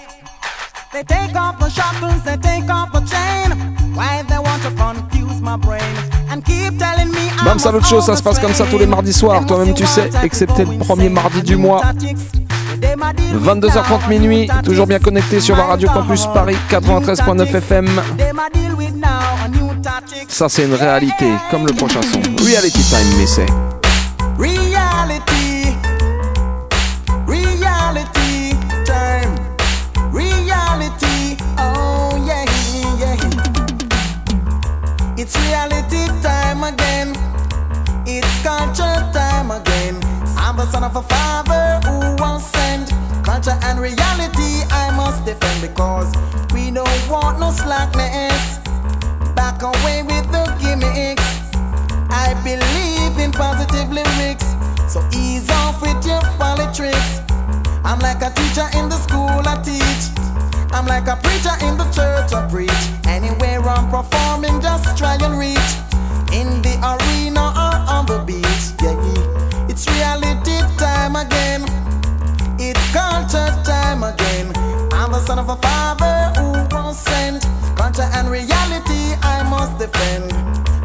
[0.92, 3.50] they take off the shackles, they take off the chain.
[3.94, 5.94] Why they want to confuse my brain?
[6.30, 8.78] And keep telling me I Bam Salut Show, own ça se passe comme ça tous
[8.78, 11.82] les mardis soirs, toi-même tu sais, excepté le premier mardi du mois.
[12.96, 17.88] 22h30 minuit, toujours bien connecté sur la radio Campus Paris 93.9 FM.
[20.28, 22.20] Ça c'est une réalité, comme le prochain son.
[22.44, 23.46] Reality Time, mais c'est.
[24.38, 25.76] Reality,
[27.26, 29.34] reality time,
[30.12, 32.44] reality, oh yeah.
[35.16, 37.14] It's reality time again,
[38.06, 40.00] it's culture time again.
[40.36, 41.51] I'm the son of a father
[43.64, 46.10] and reality I must defend because
[46.52, 48.58] we don't want no slackness.
[49.34, 51.22] Back away with the gimmicks.
[52.10, 54.46] I believe in positive lyrics,
[54.92, 57.20] so ease off with your politics.
[57.84, 60.04] I'm like a teacher in the school I teach.
[60.72, 62.82] I'm like a preacher in the church I preach.
[63.06, 65.70] Anywhere I'm performing, just try and reach
[66.32, 67.21] in the arena.
[75.22, 77.42] son of a father who was sent.
[77.76, 80.32] Culture and reality I must defend.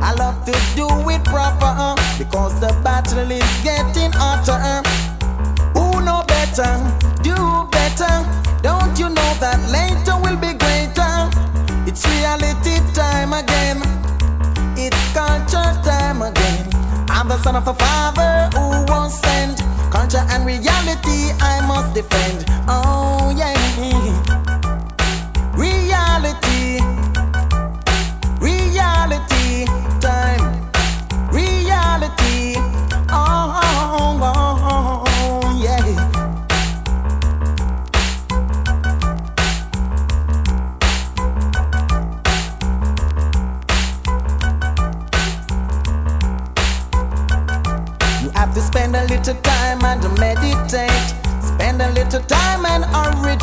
[0.01, 4.59] I love to do it proper uh, because the battle is getting hotter.
[4.61, 4.83] Uh.
[5.73, 6.71] Who know better?
[7.23, 7.35] Do
[7.71, 8.13] better.
[8.61, 11.13] Don't you know that later will be greater?
[11.89, 13.81] It's reality time again.
[14.77, 16.69] It's culture time again.
[17.09, 19.57] I'm the son of a father who was sent.
[19.89, 22.45] Culture and reality I must defend.
[22.67, 23.56] Oh, yeah.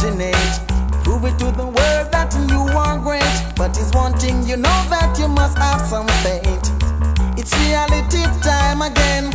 [0.05, 0.61] fortunate.
[1.03, 3.25] Prove it to the world that you are great.
[3.57, 6.65] But it's one thing you know that you must have some faith.
[7.37, 9.33] It's reality time again.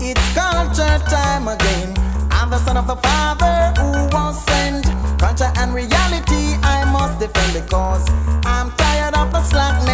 [0.00, 1.94] It's culture time again.
[2.30, 4.86] I'm the son of the father who was sent.
[5.18, 8.08] Culture and reality I must defend because
[8.44, 9.89] I'm tired of the slackness.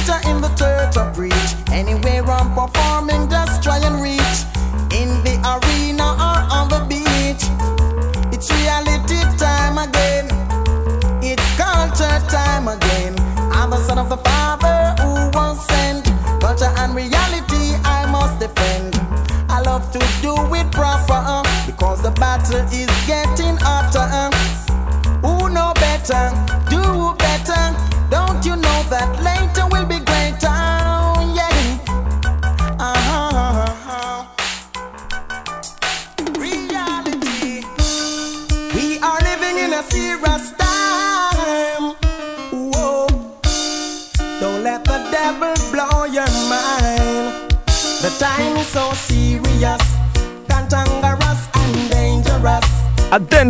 [0.00, 1.72] preacher in the church I preach.
[1.72, 3.19] Anywhere I'm performing.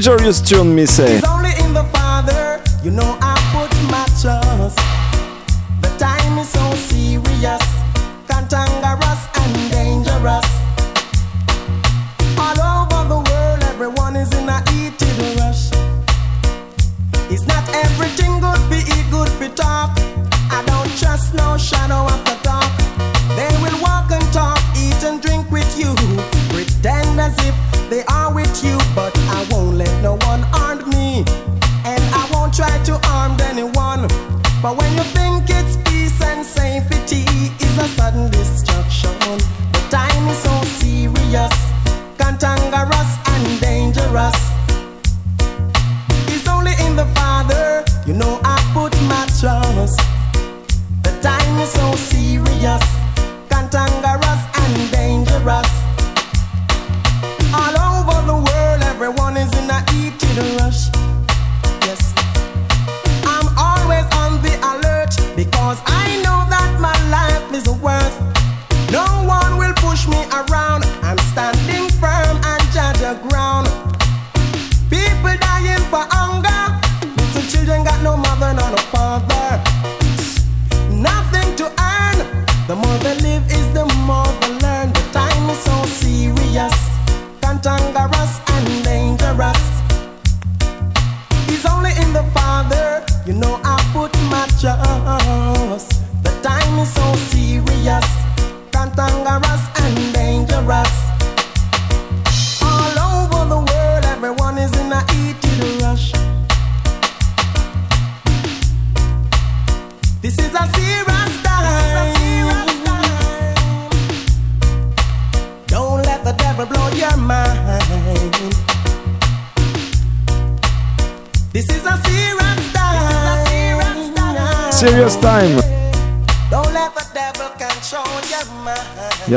[0.00, 1.20] Dangerous tune, missy.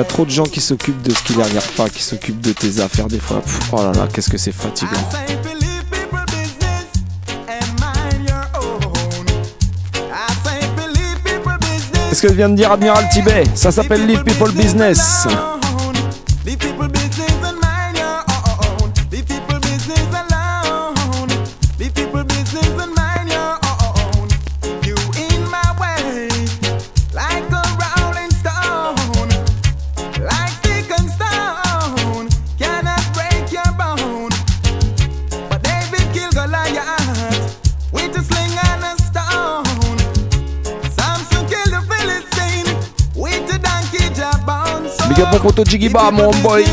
[0.03, 2.79] trop de gens qui s'occupent de ce qui les regarde pas, qui s'occupent de tes
[2.79, 3.41] affaires des fois.
[3.71, 4.91] Oh là là, qu'est-ce que c'est fatigant.
[12.09, 13.45] Qu'est-ce que vient de dire Admiral Tibet?
[13.55, 15.27] Ça s'appelle Leave People Business.
[45.43, 46.63] Puto Digba, mon boy.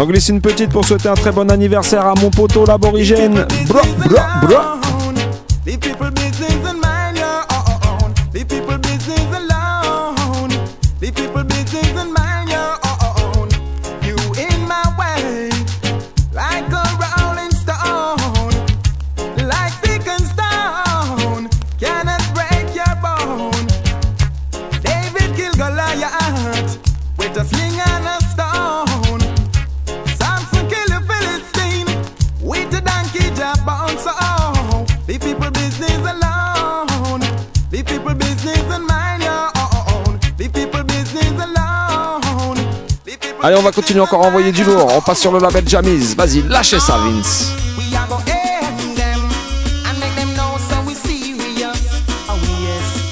[0.00, 3.46] J'en glisse une petite pour souhaiter un très bon anniversaire à mon poteau l'aborigène.
[43.60, 44.90] on va continuer encore à envoyer du lourd.
[44.96, 46.16] On passe sur le label Jamiz.
[46.16, 47.52] Vas-y, lâchez ça, Vince.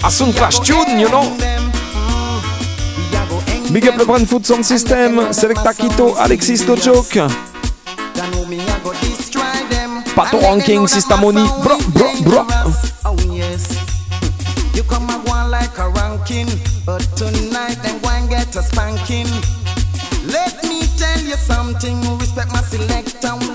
[0.03, 1.37] Asun Clash Tune, you know.
[3.71, 5.33] Big up le brand food sound system.
[5.33, 7.21] Selecta Quito, Alexis Dojoke.
[10.17, 11.45] Pato Ranking, Sistamoni.
[11.63, 12.47] Bro, bro, bro.
[14.75, 16.47] You come and like a ranking,
[16.87, 19.27] but tonight them go get a spanking.
[21.49, 23.48] something, respect my selector.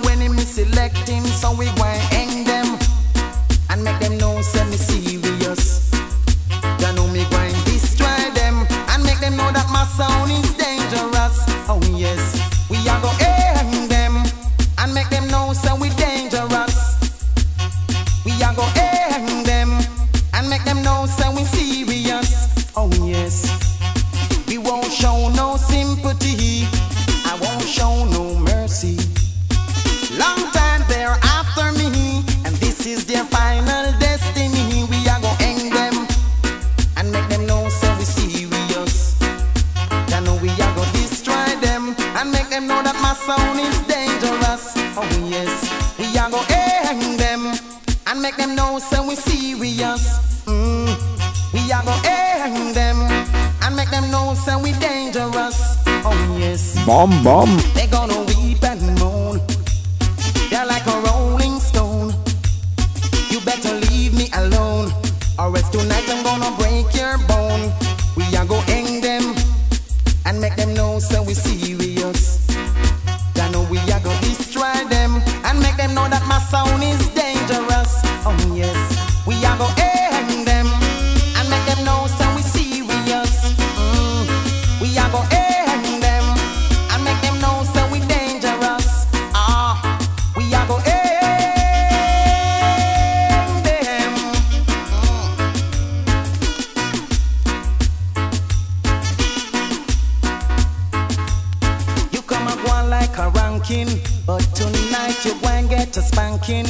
[103.18, 103.88] like a ranking,
[104.26, 106.66] but tonight you won't get a spanking.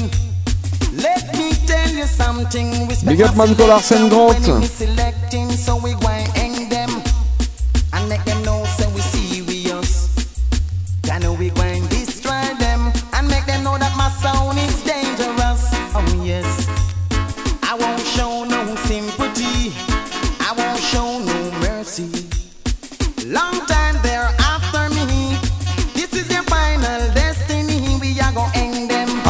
[0.93, 2.87] Let me tell you something.
[3.05, 3.35] Big up
[3.69, 4.63] Arsène Grotte.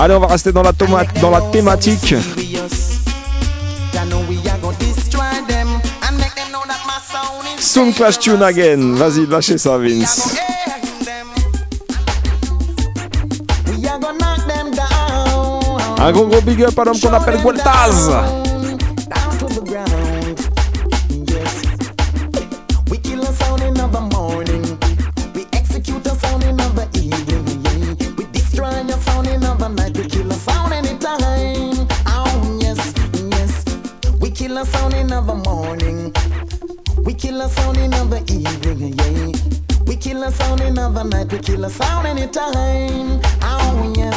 [0.04, 2.14] Allez, on va rester dans la, tomate, dans la thématique.
[7.58, 8.96] Soon Clash Tune Again.
[8.96, 10.36] Vas-y, lâchez ça, Vince.
[16.00, 18.53] Un gros gros big up à l'homme qu'on appelle Gueltaz.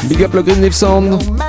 [0.07, 1.46] Big up le Green Leaf Sound.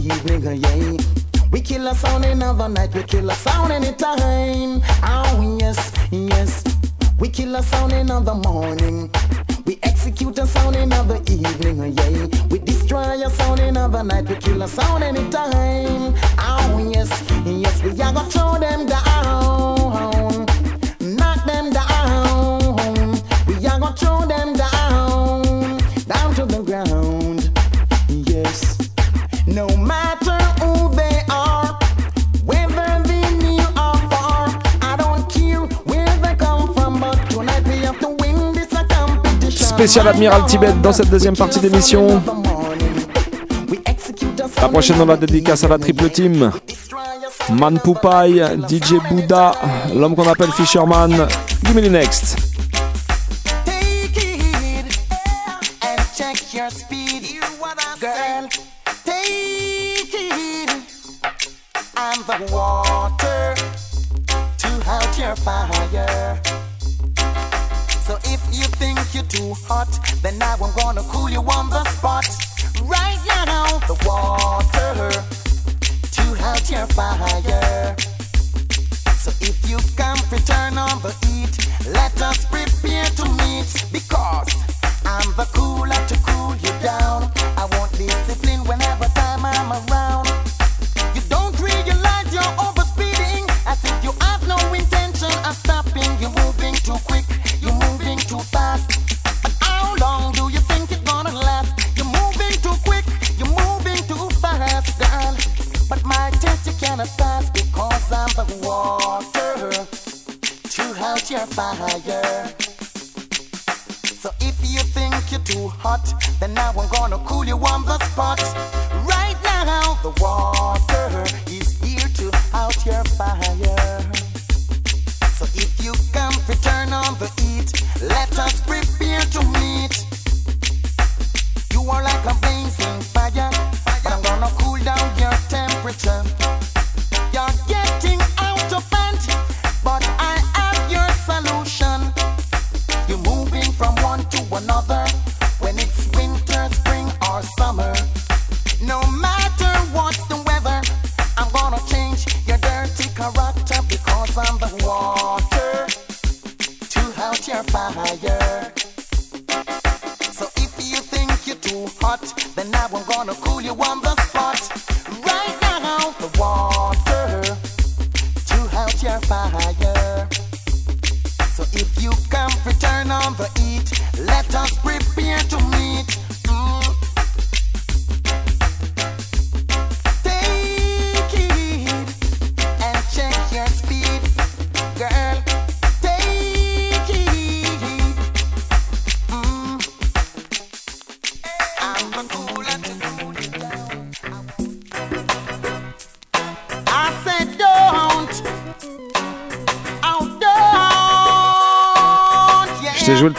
[0.00, 0.96] Steve, nigga, yeah.
[1.52, 4.80] We kill a sound another night, we kill a sound anytime.
[4.80, 6.64] Oh, ah, yes, yes.
[7.18, 9.10] We kill a sound another morning.
[9.66, 12.26] We execute a sound another evening, yeah.
[12.48, 16.14] We destroy a sound another night, we kill a sound anytime.
[16.14, 17.10] Oh, ah, yes,
[17.44, 17.82] yes.
[17.82, 20.46] We are gonna throw them down.
[21.00, 23.20] Knock them down.
[23.46, 24.59] We are gonna throw them down.
[39.80, 42.20] spécial Admiral Tibet dans cette deuxième partie d'émission.
[44.60, 46.50] La prochaine, on la dédicace à la triple team.
[47.50, 49.52] Man Poupai, DJ Bouddha,
[49.96, 51.26] l'homme qu'on appelle Fisherman,
[51.62, 52.39] du Next.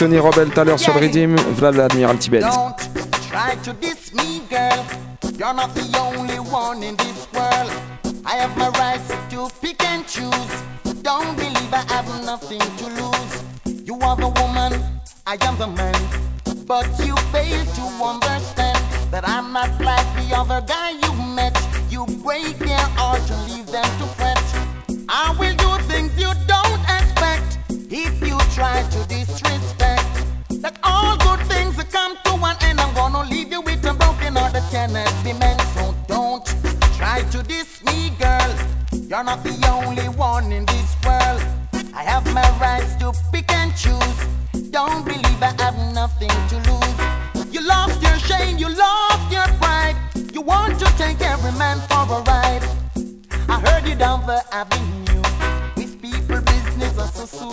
[0.01, 2.39] Tony Rebel tout à l'heure sur le Redeem, l'Admiral Tibet.
[2.39, 4.83] Try to diss me, girl.
[5.37, 7.71] You're not the only one in this world.
[8.25, 11.03] I have my rights to pick and choose.
[11.03, 13.43] Don't believe I have nothing to lose.
[13.85, 14.81] You are the woman,
[15.27, 15.93] I am the man.
[16.65, 18.79] But you fail to understand
[19.11, 21.55] that I'm not like the other guy you met.
[21.91, 24.41] You break their heart and leave them to fret.
[25.07, 27.59] I will do things you don't expect
[27.91, 29.30] if you try to disrespect.
[34.91, 35.65] Be mended.
[35.75, 36.45] So don't
[36.97, 38.51] try to diss me, girl.
[38.91, 41.41] You're not the only one in this world.
[41.93, 44.19] I have my rights to pick and choose.
[44.71, 47.53] Don't believe I have nothing to lose.
[47.53, 49.95] You lost your shame, you lost your pride.
[50.33, 52.63] You want to take every man for a ride.
[53.49, 55.21] I heard you down the avenue
[55.77, 57.50] with people business or so so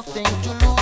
[0.00, 0.79] nothing to lose.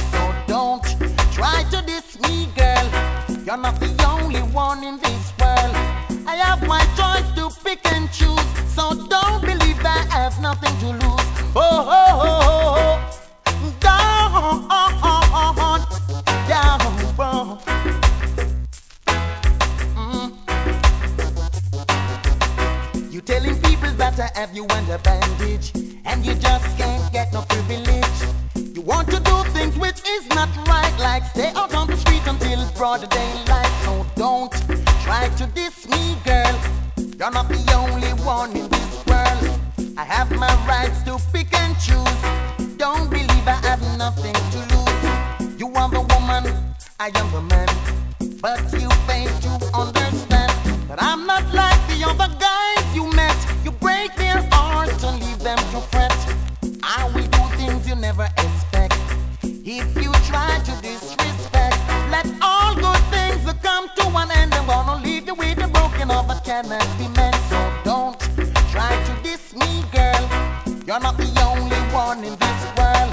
[70.88, 73.13] You're not the only one in this world.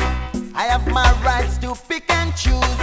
[0.55, 2.74] I have my rights to pick and choose.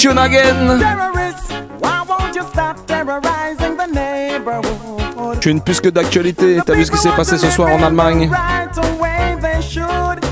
[0.00, 5.40] Tune again Terrorists, why won't you stop terrorizing the neighborhood?
[5.42, 8.76] Tune plus que d'actualité, t'as vu ce qui s'est passé ce soir en Allemagne Right
[8.78, 10.24] away they should.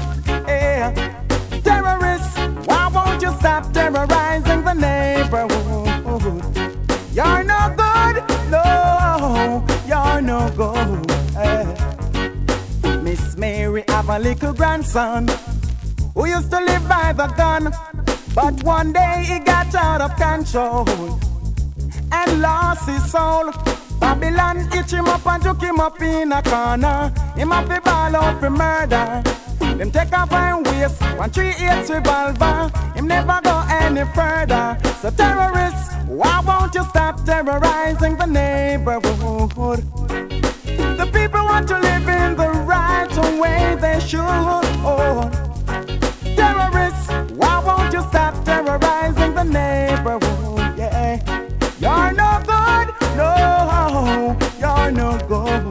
[0.46, 0.92] Yeah.
[1.62, 5.52] Terrorists, why won't you stop terrorizing the neighborhood?
[7.12, 11.06] You're no good, no, you're no good.
[13.02, 15.28] Miss Mary I have a little grandson
[16.14, 17.72] who used to live by the gun,
[18.40, 20.86] but one day he got out of control
[22.12, 23.50] and lost his soul.
[23.98, 27.12] Babylon itch him up and took him up in a corner.
[27.34, 29.22] Him up the ball out for murder.
[29.76, 32.70] Them take off and waste one three eight revolver.
[32.94, 34.78] Him never go any further.
[35.02, 39.80] So terrorists, why won't you stop terrorizing the neighborhood?
[41.00, 44.20] The people want to live in the right way they should.
[44.22, 45.28] Oh.
[46.36, 47.07] Terrorists,
[47.68, 50.78] won't you stop terrorizing the neighborhood?
[50.78, 51.20] Yeah.
[51.82, 52.86] You're no good,
[53.18, 55.67] no, you're no good.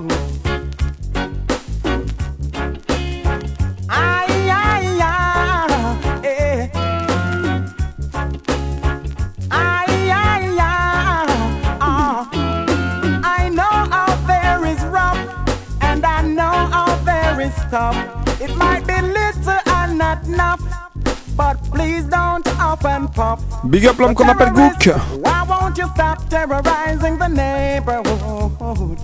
[23.69, 24.89] Big up l'homme qu'on appelle Gook
[25.23, 28.97] Why won't you stop terrorizing the neighborhood?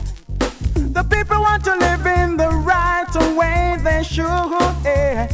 [0.75, 4.25] The people want to live in the right way they should.
[4.85, 5.27] Yeah.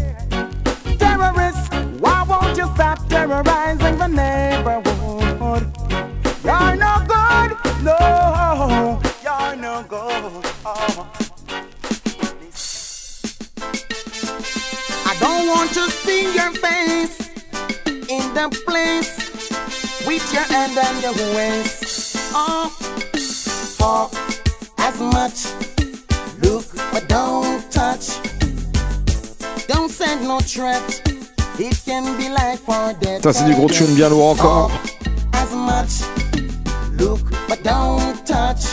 [0.98, 5.68] Terrorists, why won't you stop terrorizing the neighborhood.
[6.44, 7.52] You're no good,
[7.84, 10.46] no, you're no good.
[10.66, 11.10] Oh.
[15.06, 17.19] I don't want to see your face
[18.40, 19.12] the place
[20.08, 22.16] with your hand on your waist.
[22.34, 22.72] Oh,
[23.78, 24.14] talk
[24.78, 25.38] as much,
[26.42, 28.06] look but don't touch.
[29.68, 30.82] Don't send no threat.
[31.60, 33.24] It can be life or death.
[33.24, 34.72] Ça, c'est du gros tune bien lourd encore.
[34.72, 35.94] Oh, as much,
[36.98, 38.64] look but don't touch.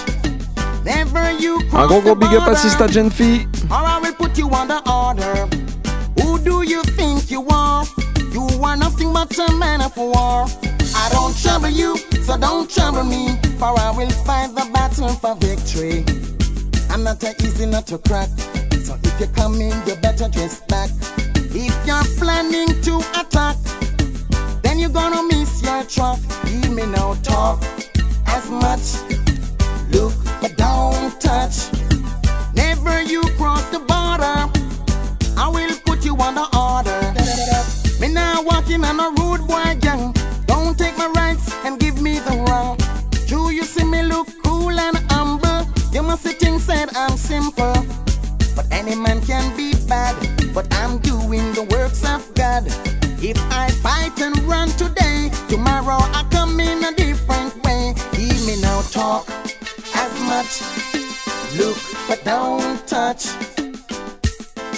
[0.85, 3.49] Never you Un gros gros big up à Sista Genfi.
[3.69, 5.49] or I will put you under order.
[8.67, 10.47] Are nothing but a man of war.
[10.95, 15.35] I don't trouble you, so don't trouble me, for I will fight the battle for
[15.37, 16.05] victory.
[16.91, 18.29] I'm not a easy nut to crack,
[18.85, 20.91] so if you come in, you better dress back.
[21.55, 23.57] If you're planning to attack,
[24.63, 26.19] then you're gonna miss your truck.
[26.45, 27.63] Give me no talk
[28.27, 28.87] as much.
[29.93, 31.57] Look, but don't touch.
[32.55, 34.39] Never you cross the border.
[35.39, 36.56] I will put you under order.
[38.47, 40.15] Walking on a rude boy gang.
[40.47, 42.79] Don't take my rights and give me the wrong.
[43.27, 45.67] Do you see me look cool and humble?
[45.93, 47.75] You must see things said I'm simple.
[48.55, 50.15] But any man can be bad.
[50.55, 52.63] But I'm doing the works of God.
[53.21, 57.95] If I fight and run today, tomorrow I come in a different way.
[58.13, 59.29] Hear me now talk
[59.95, 60.63] as much.
[61.59, 63.27] Look, but don't touch.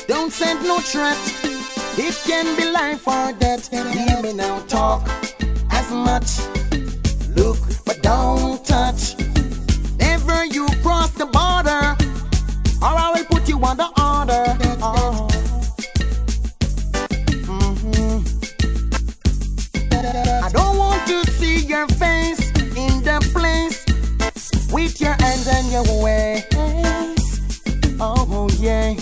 [0.06, 1.57] Don't send no threat.
[2.00, 3.70] It can be life or death.
[3.72, 5.02] Hear me now talk
[5.72, 6.38] as much.
[7.34, 9.16] Look, but don't touch.
[9.98, 11.96] Never you cross the border,
[12.80, 14.44] or I will put you under order.
[14.80, 15.26] Oh.
[17.50, 18.24] Mhm.
[20.44, 23.84] I don't want to see your face in the place
[24.72, 26.46] with your hands and your waist.
[28.00, 28.94] Oh yeah.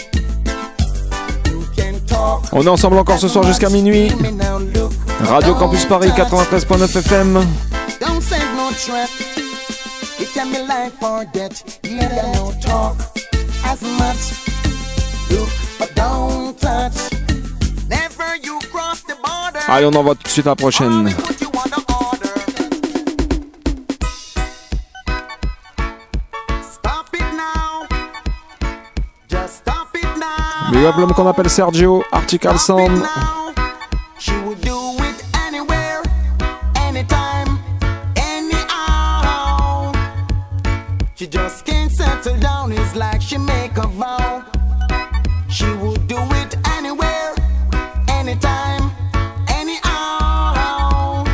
[2.52, 4.10] On est ensemble encore ce soir jusqu'à minuit.
[5.24, 7.46] Radio Campus Paris 93.9 FM.
[19.68, 21.14] Allez, on envoie tout de suite la prochaine.
[30.72, 32.98] Big up l'homme qu'on appelle Sergio, Article Sound.
[33.00, 33.52] now.
[34.18, 36.02] She would do it anywhere,
[36.76, 37.58] anytime,
[38.16, 39.92] anyhow.
[41.14, 42.72] She just can't settle down.
[42.72, 44.42] It's like she make a vow.
[45.48, 47.34] She would do it anywhere,
[48.08, 48.90] anytime,
[49.48, 51.24] anyhow.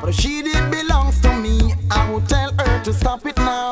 [0.00, 3.71] But if she did belongs to me, I would tell her to stop it now.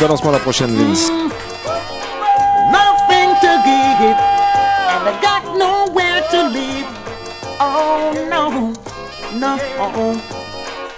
[0.00, 1.10] Allez, vas-y, la prochaine, Vince.
[2.70, 4.16] Nothing to give,
[4.94, 6.86] and I got nowhere to live.
[7.58, 8.74] Oh no,
[9.36, 9.58] no.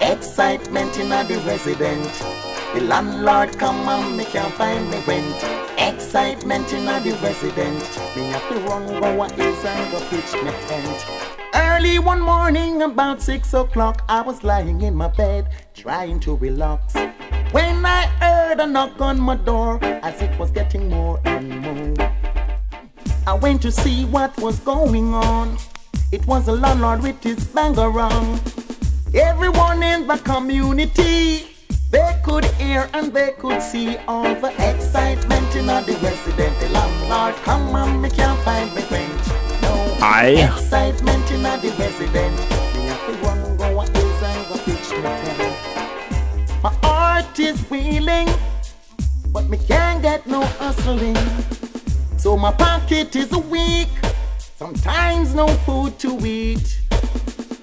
[0.02, 2.12] Excitement in the resident.
[2.74, 5.44] The landlord come and me can't find me rent.
[5.78, 7.80] Excitement in the resident.
[8.14, 8.86] Me have to run
[9.90, 11.06] go pitch me tent.
[11.54, 16.89] Early one morning, about six o'clock, I was lying in my bed trying to relax.
[18.60, 22.12] I heard a knock on my door, as it was getting more and more.
[23.26, 25.56] I went to see what was going on.
[26.12, 28.42] It was a landlord with his bang around.
[29.14, 31.56] Everyone in the community,
[31.90, 36.60] they could hear and they could see all the excitement in the resident.
[36.60, 39.62] The landlord, come on, me can't find me rent.
[39.62, 39.72] No
[40.02, 40.52] Aye.
[40.52, 42.69] excitement in the resident.
[49.50, 51.16] Me can't get no hustling.
[52.16, 53.88] So my pocket is weak.
[54.38, 56.78] Sometimes no food to eat.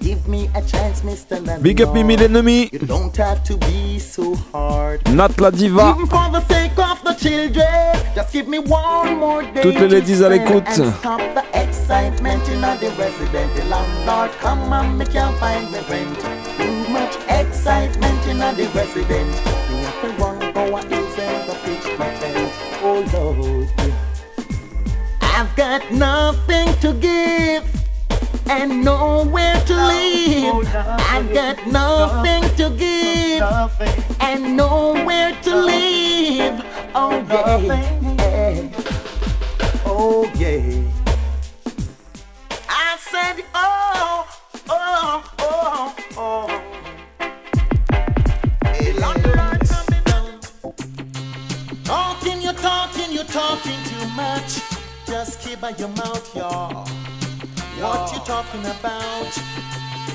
[0.00, 1.32] Give me a chance, Mr.
[1.32, 1.62] Landlord.
[1.62, 2.70] Big up Mimi l'ennemi.
[2.72, 5.00] You don't have to be so hard.
[5.14, 5.94] Nat la diva.
[5.94, 9.62] Even for the sake of the children, just give me one more day.
[9.62, 10.70] Toutes les ladies à l'écoute.
[11.00, 13.54] Stop the excitement in the resident.
[13.56, 16.18] The landlord come on, me can't find the rent.
[16.56, 19.30] Too much excitement in the resident.
[19.70, 20.24] Me have to
[23.00, 23.70] Oh Lord,
[25.20, 27.62] I've got nothing to give
[28.50, 30.66] and nowhere to live.
[30.74, 33.44] I've got nothing to give
[34.20, 36.60] and nowhere to live.
[36.92, 38.68] Oh yeah,
[39.86, 40.82] oh yeah.
[42.68, 44.27] I said, oh, oh,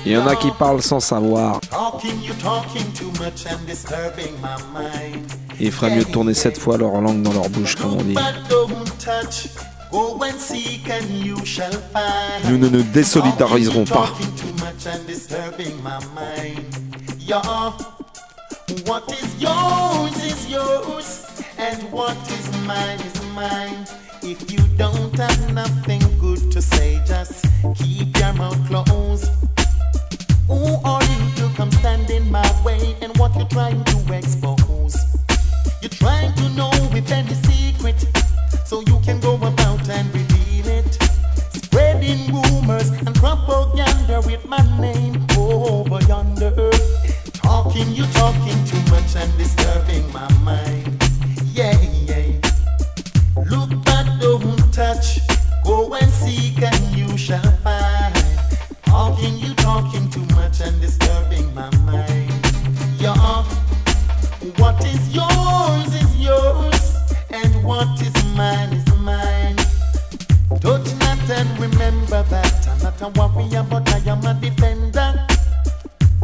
[0.06, 1.60] Il y en a qui parlent sans savoir.
[1.70, 5.24] Talking, you talking too much and disturbing my mind.
[5.58, 8.02] Et il ferait mieux de tourner sept fois leur langue dans leur bouche, comme on
[8.02, 8.14] dit.
[8.14, 9.48] But don't touch.
[9.90, 12.50] Go and seek and you shall find.
[12.50, 14.08] Nous ne nous désolidariserons pas.
[14.08, 16.64] Talking too much and disturbing my mind.
[17.18, 17.40] Yeah.
[18.86, 21.24] What is yours is yours,
[21.58, 24.03] and what is mine is mine.
[24.26, 27.44] If you don't have nothing good to say, just
[27.74, 29.30] keep your mouth closed.
[30.48, 34.96] Who are you to come stand in my way and what you're trying to expose?
[35.82, 38.00] You're trying to know if any secret,
[38.64, 40.98] so you can go about and reveal it.
[41.52, 46.70] Spreading rumors and propaganda with my name over yonder.
[47.34, 50.96] Talking, you talking too much and disturbing my mind.
[51.52, 52.40] Yeah, yeah.
[53.50, 53.83] Look
[54.74, 55.20] touch.
[55.64, 58.14] Go and seek and you shall find.
[58.84, 62.32] Talking, you talking too much and disturbing my mind.
[62.98, 63.44] Yeah.
[64.58, 66.96] What is yours is yours,
[67.30, 69.56] and what is mine is mine.
[70.60, 75.26] Touch not and remember that I'm not a warrior, but I am a defender.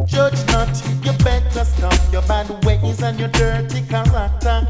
[0.07, 0.75] Judge not,
[1.05, 4.67] you better stop your bad ways and your dirty character.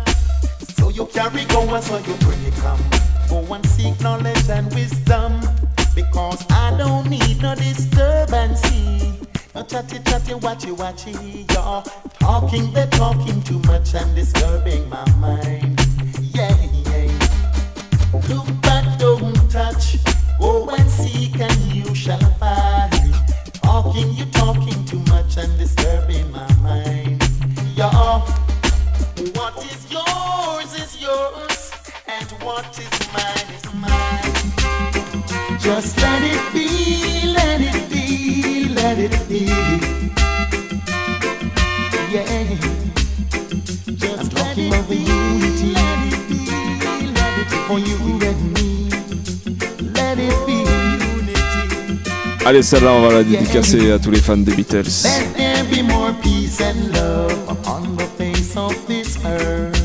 [0.76, 2.99] So you carry go and so you bring it come.
[3.52, 5.40] And seek knowledge and wisdom.
[5.94, 8.62] Because I don't need no disturbance.
[9.54, 11.82] No chatty chatty watchy watchy, y'all.
[12.20, 15.79] Talking they talking too much and disturbing my mind.
[52.60, 52.62] Unity.
[52.62, 54.84] Allez, celle-là, on va la dédicacer à tous les fans des Beatles.
[55.04, 59.80] Let there be more peace and love upon the face of this earth.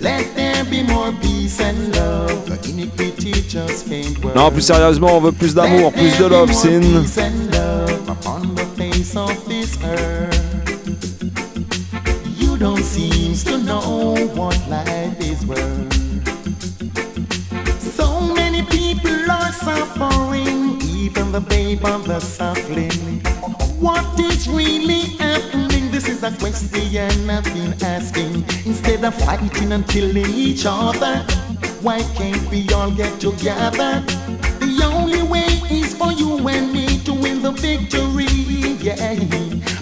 [0.00, 2.44] Let there be more peace and love.
[2.46, 4.34] The iniquity just can't work.
[4.34, 7.49] Non, plus sérieusement, on veut plus d'amour, plus de love, Sin.
[29.02, 31.24] Of fighting and killing each other,
[31.80, 34.04] why can't we all get together?
[34.60, 38.26] The only way is for you and me to win the victory.
[38.84, 39.14] Yeah.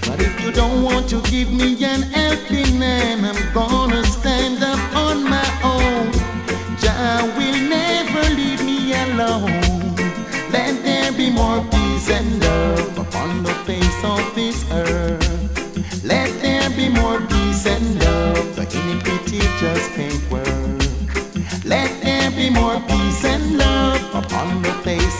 [0.07, 3.27] But if you You don't want to give me an helping hand.
[3.27, 4.38] I'm gonna stand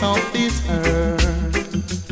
[0.03, 2.11] of this earth.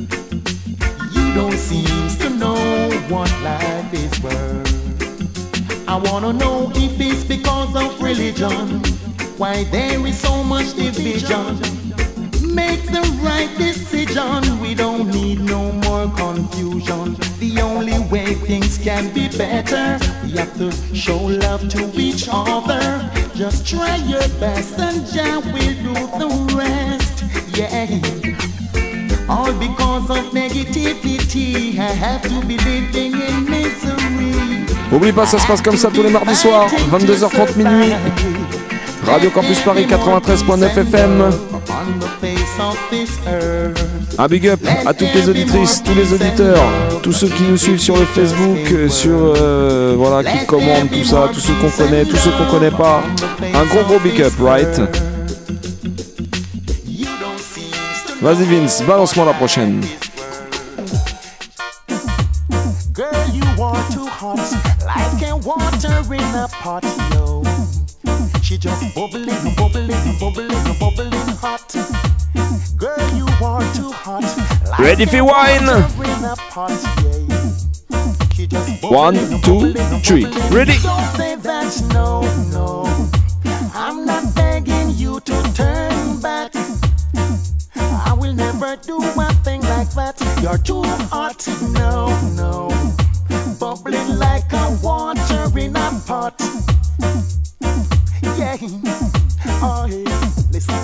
[1.14, 5.88] You don't seem to know what life is worth.
[5.88, 8.82] I wanna know if it's because of religion,
[9.36, 11.60] why there is so much division.
[12.54, 14.60] Make the right decision.
[14.60, 17.14] We don't need no more confusion.
[17.38, 23.10] The only way things can be better, we have to show love to each other.
[23.34, 26.95] Just try your best and Jah will do the rest.
[27.56, 27.88] Yeah.
[29.30, 34.66] All because of negativity, I have to be living in misery.
[34.92, 37.94] Oublie pas, ça se passe comme ça tous les mardis soirs, 22h30 minuit.
[39.06, 41.30] Radio Campus Paris 93.9 FM.
[44.18, 46.62] Un big up à toutes les auditrices, tous les auditeurs,
[47.02, 51.04] tous ceux qui nous suivent sur le Facebook, euh, sur euh, voilà, qui commandent tout
[51.04, 53.02] ça, tous ceux qu'on connaît, tous ceux qu'on connaît pas.
[53.54, 54.78] Un gros gros big up, right?
[58.26, 59.80] Vas-y Vince, balance-moi la prochaine.
[62.92, 64.42] Girl, you are too hot,
[64.84, 66.82] like a water in a pot,
[67.14, 67.44] yo.
[68.42, 71.72] She just bubbling, bubbling, bubbling, bubbling hot.
[72.76, 74.24] Girl, you are too hot,
[74.70, 75.64] like Ready for wine?
[75.64, 76.72] water in a pot,
[77.04, 78.26] yeah.
[78.34, 79.72] She just One, two,
[80.02, 80.26] three.
[80.50, 80.76] Ready?
[80.82, 82.75] Don't say that, no, no.
[88.86, 90.16] Do a thing like that.
[90.42, 92.06] You're too hot, no,
[92.36, 92.70] no.
[93.58, 96.40] Bubbling like a water in a pot.
[98.38, 98.56] Yeah,
[99.62, 100.30] oh yeah.
[100.52, 100.74] Listen,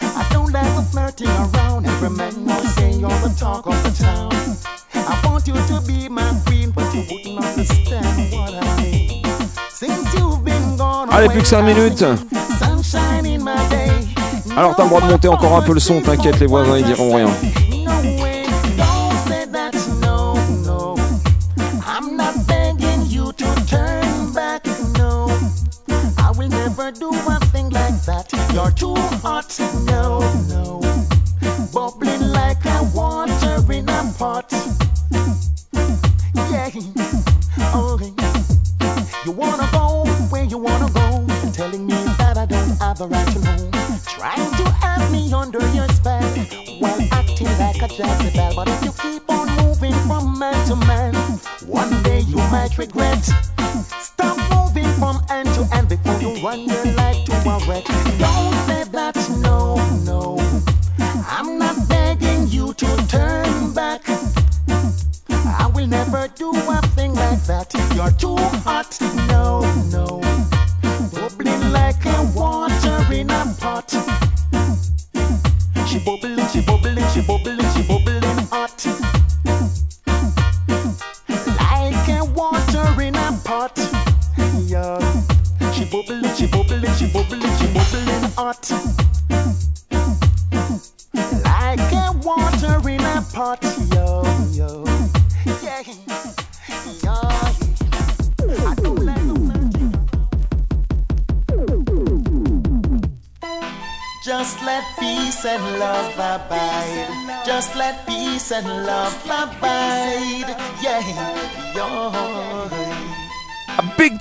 [0.00, 1.86] I don't like the flirting around.
[1.86, 4.32] Every man knows say you're the talk of the town.
[4.94, 9.24] I want you to be my queen, but you wouldn't understand what I mean.
[9.70, 12.45] Since you've been gone Allez, plus que 5 minutes.
[14.56, 16.84] Alors t'as le droit de monter encore un peu le son, t'inquiète, les voisins ils
[16.84, 17.28] diront rien.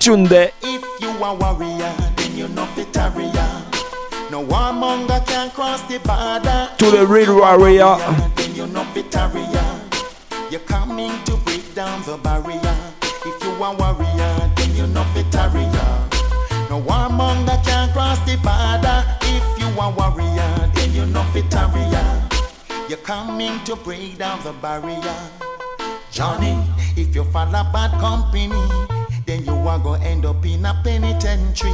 [0.06, 0.52] Tune there.
[0.62, 2.96] If you a warrior, then you know fit.
[4.30, 6.70] No warmonger can cross the border.
[6.78, 7.98] To the real warrior.
[8.36, 9.12] Then you know fit.
[10.52, 12.78] You're coming to break down the barrier.
[13.02, 15.34] If you a warrior, then you know fit.
[16.70, 19.04] No warmonger can cross the border.
[19.24, 21.52] If you a warrior, then you know fit.
[22.88, 25.18] You're coming to break down the barrier.
[26.12, 26.56] Johnny,
[26.96, 28.62] if you follow bad company,
[29.26, 31.74] then you are gonna end up in a penitentiary.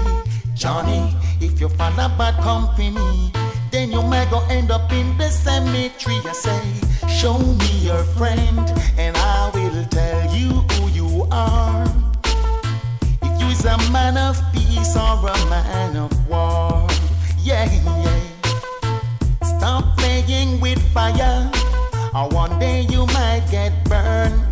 [0.55, 3.31] Johnny, if you follow bad company,
[3.71, 6.19] then you might go end up in the cemetery.
[6.25, 6.61] I say,
[7.09, 8.59] show me your friend,
[8.97, 11.85] and I will tell you who you are.
[13.21, 16.87] If you is a man of peace or a man of war,
[17.39, 18.19] yeah, yeah.
[19.43, 21.51] Stop playing with fire,
[22.13, 24.50] or one day you might get burned.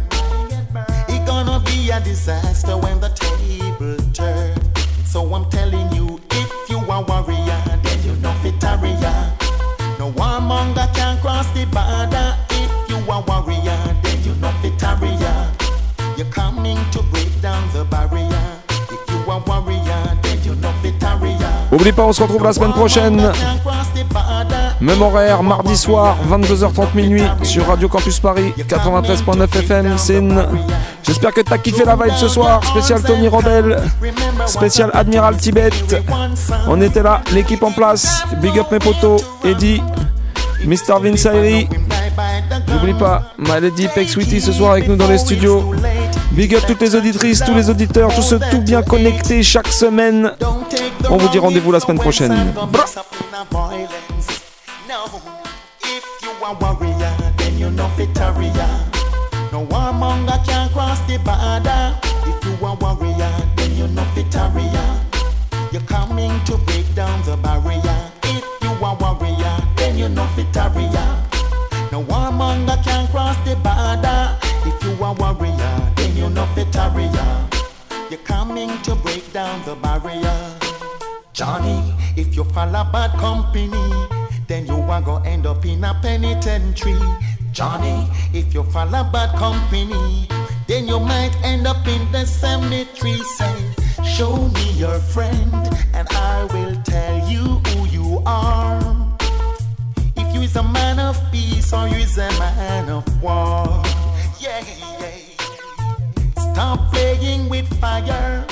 [1.89, 4.53] Gonna disaster when the table turn.
[5.05, 9.33] So I'm telling you, if you are warrior, then you know fit warrior.
[9.97, 12.37] No warmonger can cross the border.
[12.51, 15.51] If you are warrior, then you know fit warrior.
[16.15, 18.45] You're coming to break down the barrier.
[18.69, 21.69] If you are warrior, then you know fit warrior.
[21.71, 23.19] Oublie pas, on se retrouve la semaine prochaine.
[24.81, 29.95] Même horaire, mardi soir, 22h30 minuit, sur Radio Campus Paris, 93.9 FM.
[30.09, 30.45] Une-
[31.03, 32.63] J'espère que t'as kiffé la vibe ce soir.
[32.63, 33.77] Spécial Tony Robel,
[34.45, 35.71] spécial Admiral Tibet.
[36.67, 38.23] On était là, l'équipe en place.
[38.41, 39.81] Big up mes potos, Eddie,
[40.65, 40.99] Mr.
[41.01, 41.67] Vince Ayri.
[42.67, 45.73] N'oublie pas, My Lady Peck Sweetie ce soir avec nous dans les studios.
[46.31, 50.31] Big up toutes les auditrices, tous les auditeurs, tous ceux tout bien connectés chaque semaine.
[51.09, 52.53] On vous dit rendez-vous la semaine prochaine.
[55.11, 55.19] No,
[55.81, 58.69] if you are warrior, then you fit warrior.
[59.51, 61.97] No warmonger can cross the border.
[62.29, 65.01] If you are warrior, then you fit warrior.
[65.71, 68.11] You're coming to break down the barrier.
[68.23, 71.09] If you are warrior, then you fit warrior.
[71.91, 74.37] No warmonger can cross the border.
[74.67, 77.47] If you are warrior, then you fit warrior.
[78.11, 80.55] You're coming to break down the barrier.
[81.33, 83.71] Johnny, if you follow bad company,
[84.49, 86.97] then you are gonna end up in a penitentiary.
[87.51, 90.27] Johnny, if you follow bad company,
[90.67, 93.17] then you might end up in the cemetery.
[93.37, 93.55] Say,
[94.03, 95.53] show me your friend,
[95.93, 98.81] and I will tell you who you are.
[100.17, 103.83] If you is a man of peace or you is a man of war.
[104.39, 104.65] Yeah,
[104.99, 106.53] yeah.
[106.53, 108.47] Stop playing with fire,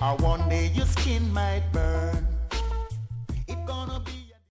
[0.00, 2.31] or one day your skin might burn.